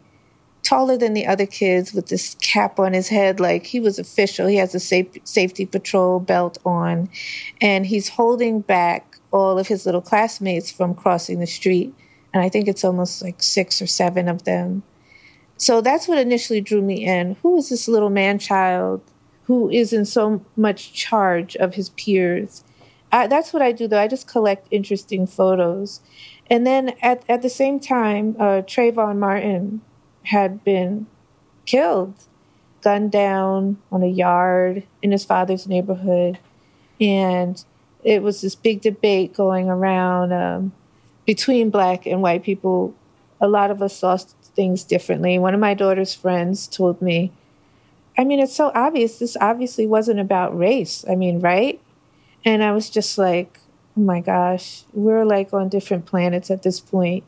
[0.64, 4.48] taller than the other kids with this cap on his head like he was official.
[4.48, 7.10] He has a safe, safety patrol belt on
[7.62, 11.94] and he's holding back all of his little classmates from crossing the street
[12.34, 14.84] and i think it's almost like six or seven of them.
[15.58, 17.36] So that's what initially drew me in.
[17.42, 19.02] Who is this little man child
[19.44, 22.64] who is in so much charge of his peers?
[23.12, 24.00] I, that's what i do though.
[24.00, 26.02] I just collect interesting photos.
[26.50, 29.82] And then at, at the same time uh, trayvon martin
[30.24, 31.08] had been
[31.66, 32.14] killed,
[32.82, 36.40] gunned down on a yard in his father's neighborhood.
[37.00, 37.64] And
[38.04, 40.74] it was this big debate going around um,
[41.26, 42.94] between black and white people.
[43.42, 45.40] A lot of us saw things differently.
[45.40, 47.32] One of my daughter's friends told me,
[48.18, 49.20] I mean, it's so obvious.
[49.20, 51.06] This obviously wasn't about race.
[51.10, 51.80] I mean, right?
[52.44, 53.60] And I was just like,
[53.96, 57.24] oh my gosh, we're like on different planets at this point.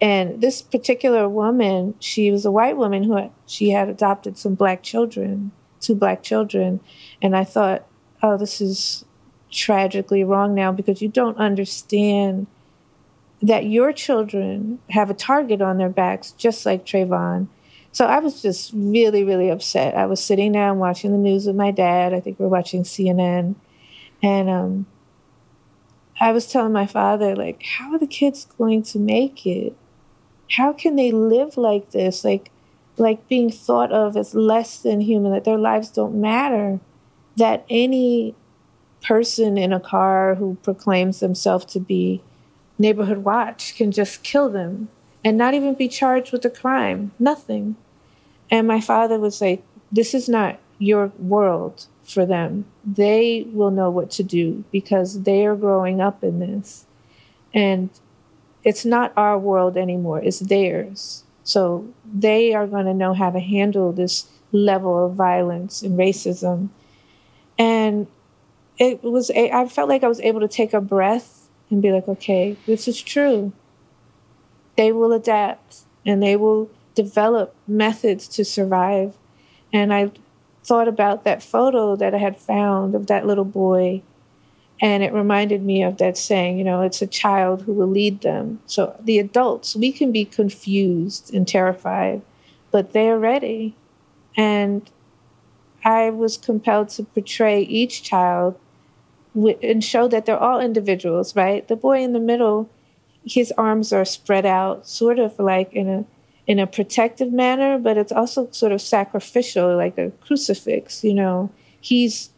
[0.00, 4.54] And this particular woman, she was a white woman who had, she had adopted some
[4.54, 6.80] black children, two black children,
[7.20, 7.86] and I thought,
[8.22, 9.04] oh, this is
[9.50, 12.46] tragically wrong now because you don't understand
[13.40, 17.48] that your children have a target on their backs, just like Trayvon.
[17.92, 19.94] So I was just really, really upset.
[19.96, 22.12] I was sitting down watching the news with my dad.
[22.12, 23.54] I think we are watching CNN.
[24.22, 24.86] And um,
[26.20, 29.76] I was telling my father, like, how are the kids going to make it?
[30.52, 32.24] How can they live like this?
[32.24, 32.50] Like,
[32.96, 36.80] like being thought of as less than human, that their lives don't matter,
[37.36, 38.34] that any
[39.02, 42.22] person in a car who proclaims themselves to be
[42.78, 44.88] neighborhood watch can just kill them
[45.24, 47.76] and not even be charged with a crime, nothing.
[48.50, 52.64] And my father would say, This is not your world for them.
[52.84, 56.86] They will know what to do because they are growing up in this.
[57.52, 57.90] And
[58.64, 61.24] it's not our world anymore, it's theirs.
[61.44, 66.68] So they are going to know how to handle this level of violence and racism.
[67.58, 68.06] And
[68.78, 72.08] it was, I felt like I was able to take a breath and be like,
[72.08, 73.52] okay, this is true.
[74.76, 79.16] They will adapt and they will develop methods to survive.
[79.72, 80.12] And I
[80.64, 84.02] thought about that photo that I had found of that little boy
[84.80, 88.20] and it reminded me of that saying, you know, it's a child who will lead
[88.20, 88.60] them.
[88.66, 92.22] So the adults, we can be confused and terrified,
[92.70, 93.74] but they're ready.
[94.36, 94.88] And
[95.84, 98.58] I was compelled to portray each child
[99.34, 101.66] and show that they're all individuals, right?
[101.66, 102.70] The boy in the middle,
[103.24, 106.04] his arms are spread out, sort of like in a
[106.46, 111.04] in a protective manner, but it's also sort of sacrificial, like a crucifix.
[111.04, 112.30] You know, he's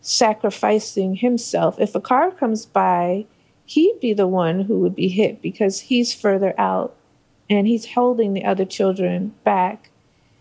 [0.00, 1.78] sacrificing himself.
[1.78, 3.26] If a car comes by,
[3.66, 6.94] he'd be the one who would be hit because he's further out
[7.50, 9.90] and he's holding the other children back.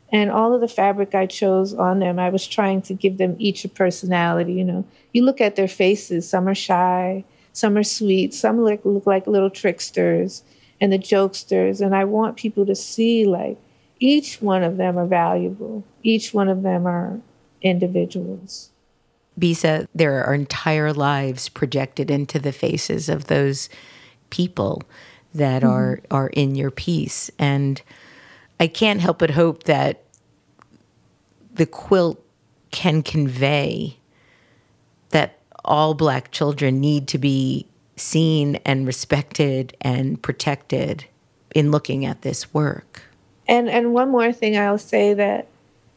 [0.10, 3.36] And all of the fabric I chose on them, I was trying to give them
[3.40, 4.54] each a personality.
[4.54, 8.86] You know, you look at their faces, some are shy, some are sweet, some look,
[8.86, 10.44] look like little tricksters
[10.80, 11.82] and the jokesters.
[11.82, 13.58] And I want people to see like
[14.00, 17.20] each one of them are valuable, each one of them are
[17.62, 18.70] individuals.
[19.40, 23.70] Bisa, there are entire lives projected into the faces of those
[24.30, 24.84] people
[25.34, 25.72] that mm-hmm.
[25.72, 27.82] are are in your piece and
[28.60, 30.04] I can't help but hope that
[31.54, 32.24] the quilt
[32.72, 33.98] can convey
[35.10, 41.06] that all black children need to be seen and respected and protected
[41.56, 43.04] in looking at this work.
[43.48, 45.48] And and one more thing I'll say that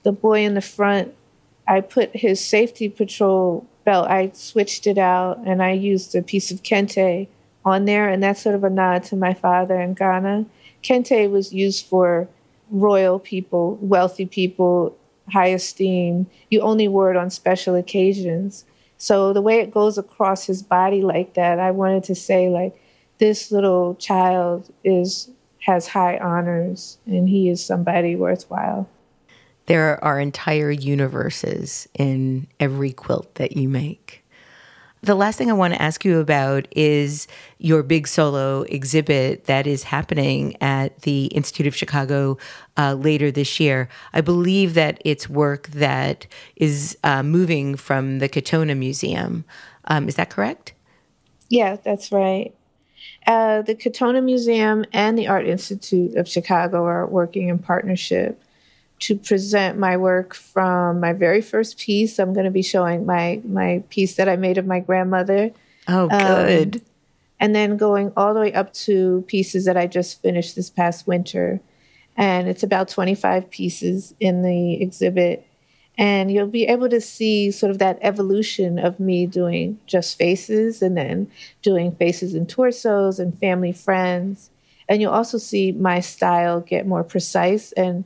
[0.02, 1.14] the boy in the front
[1.70, 6.50] I put his safety patrol belt, I switched it out and I used a piece
[6.50, 7.28] of kente
[7.64, 8.08] on there.
[8.08, 10.46] And that's sort of a nod to my father in Ghana.
[10.82, 12.28] Kente was used for
[12.72, 14.98] royal people, wealthy people,
[15.32, 16.26] high esteem.
[16.50, 18.64] You only wore it on special occasions.
[18.98, 22.76] So the way it goes across his body like that, I wanted to say like
[23.18, 25.30] this little child is
[25.66, 28.88] has high honors and he is somebody worthwhile.
[29.70, 34.24] There are entire universes in every quilt that you make.
[35.02, 39.68] The last thing I want to ask you about is your big solo exhibit that
[39.68, 42.36] is happening at the Institute of Chicago
[42.76, 43.88] uh, later this year.
[44.12, 49.44] I believe that it's work that is uh, moving from the Katonah Museum.
[49.84, 50.72] Um, is that correct?
[51.48, 52.52] Yeah, that's right.
[53.24, 58.42] Uh, the Katonah Museum and the Art Institute of Chicago are working in partnership
[59.00, 62.18] to present my work from my very first piece.
[62.18, 65.50] I'm going to be showing my my piece that I made of my grandmother.
[65.88, 66.76] Oh, um, good.
[66.76, 66.82] Um,
[67.40, 71.06] and then going all the way up to pieces that I just finished this past
[71.06, 71.60] winter.
[72.16, 75.46] And it's about 25 pieces in the exhibit.
[75.96, 80.82] And you'll be able to see sort of that evolution of me doing just faces
[80.82, 81.30] and then
[81.62, 84.50] doing faces and torsos and family friends.
[84.86, 88.04] And you'll also see my style get more precise and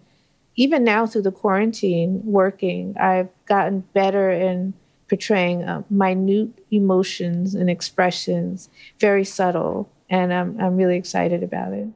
[0.56, 4.74] even now through the quarantine working, I've gotten better in
[5.08, 11.88] portraying uh, minute emotions and expressions, very subtle, and I'm I'm really excited about it.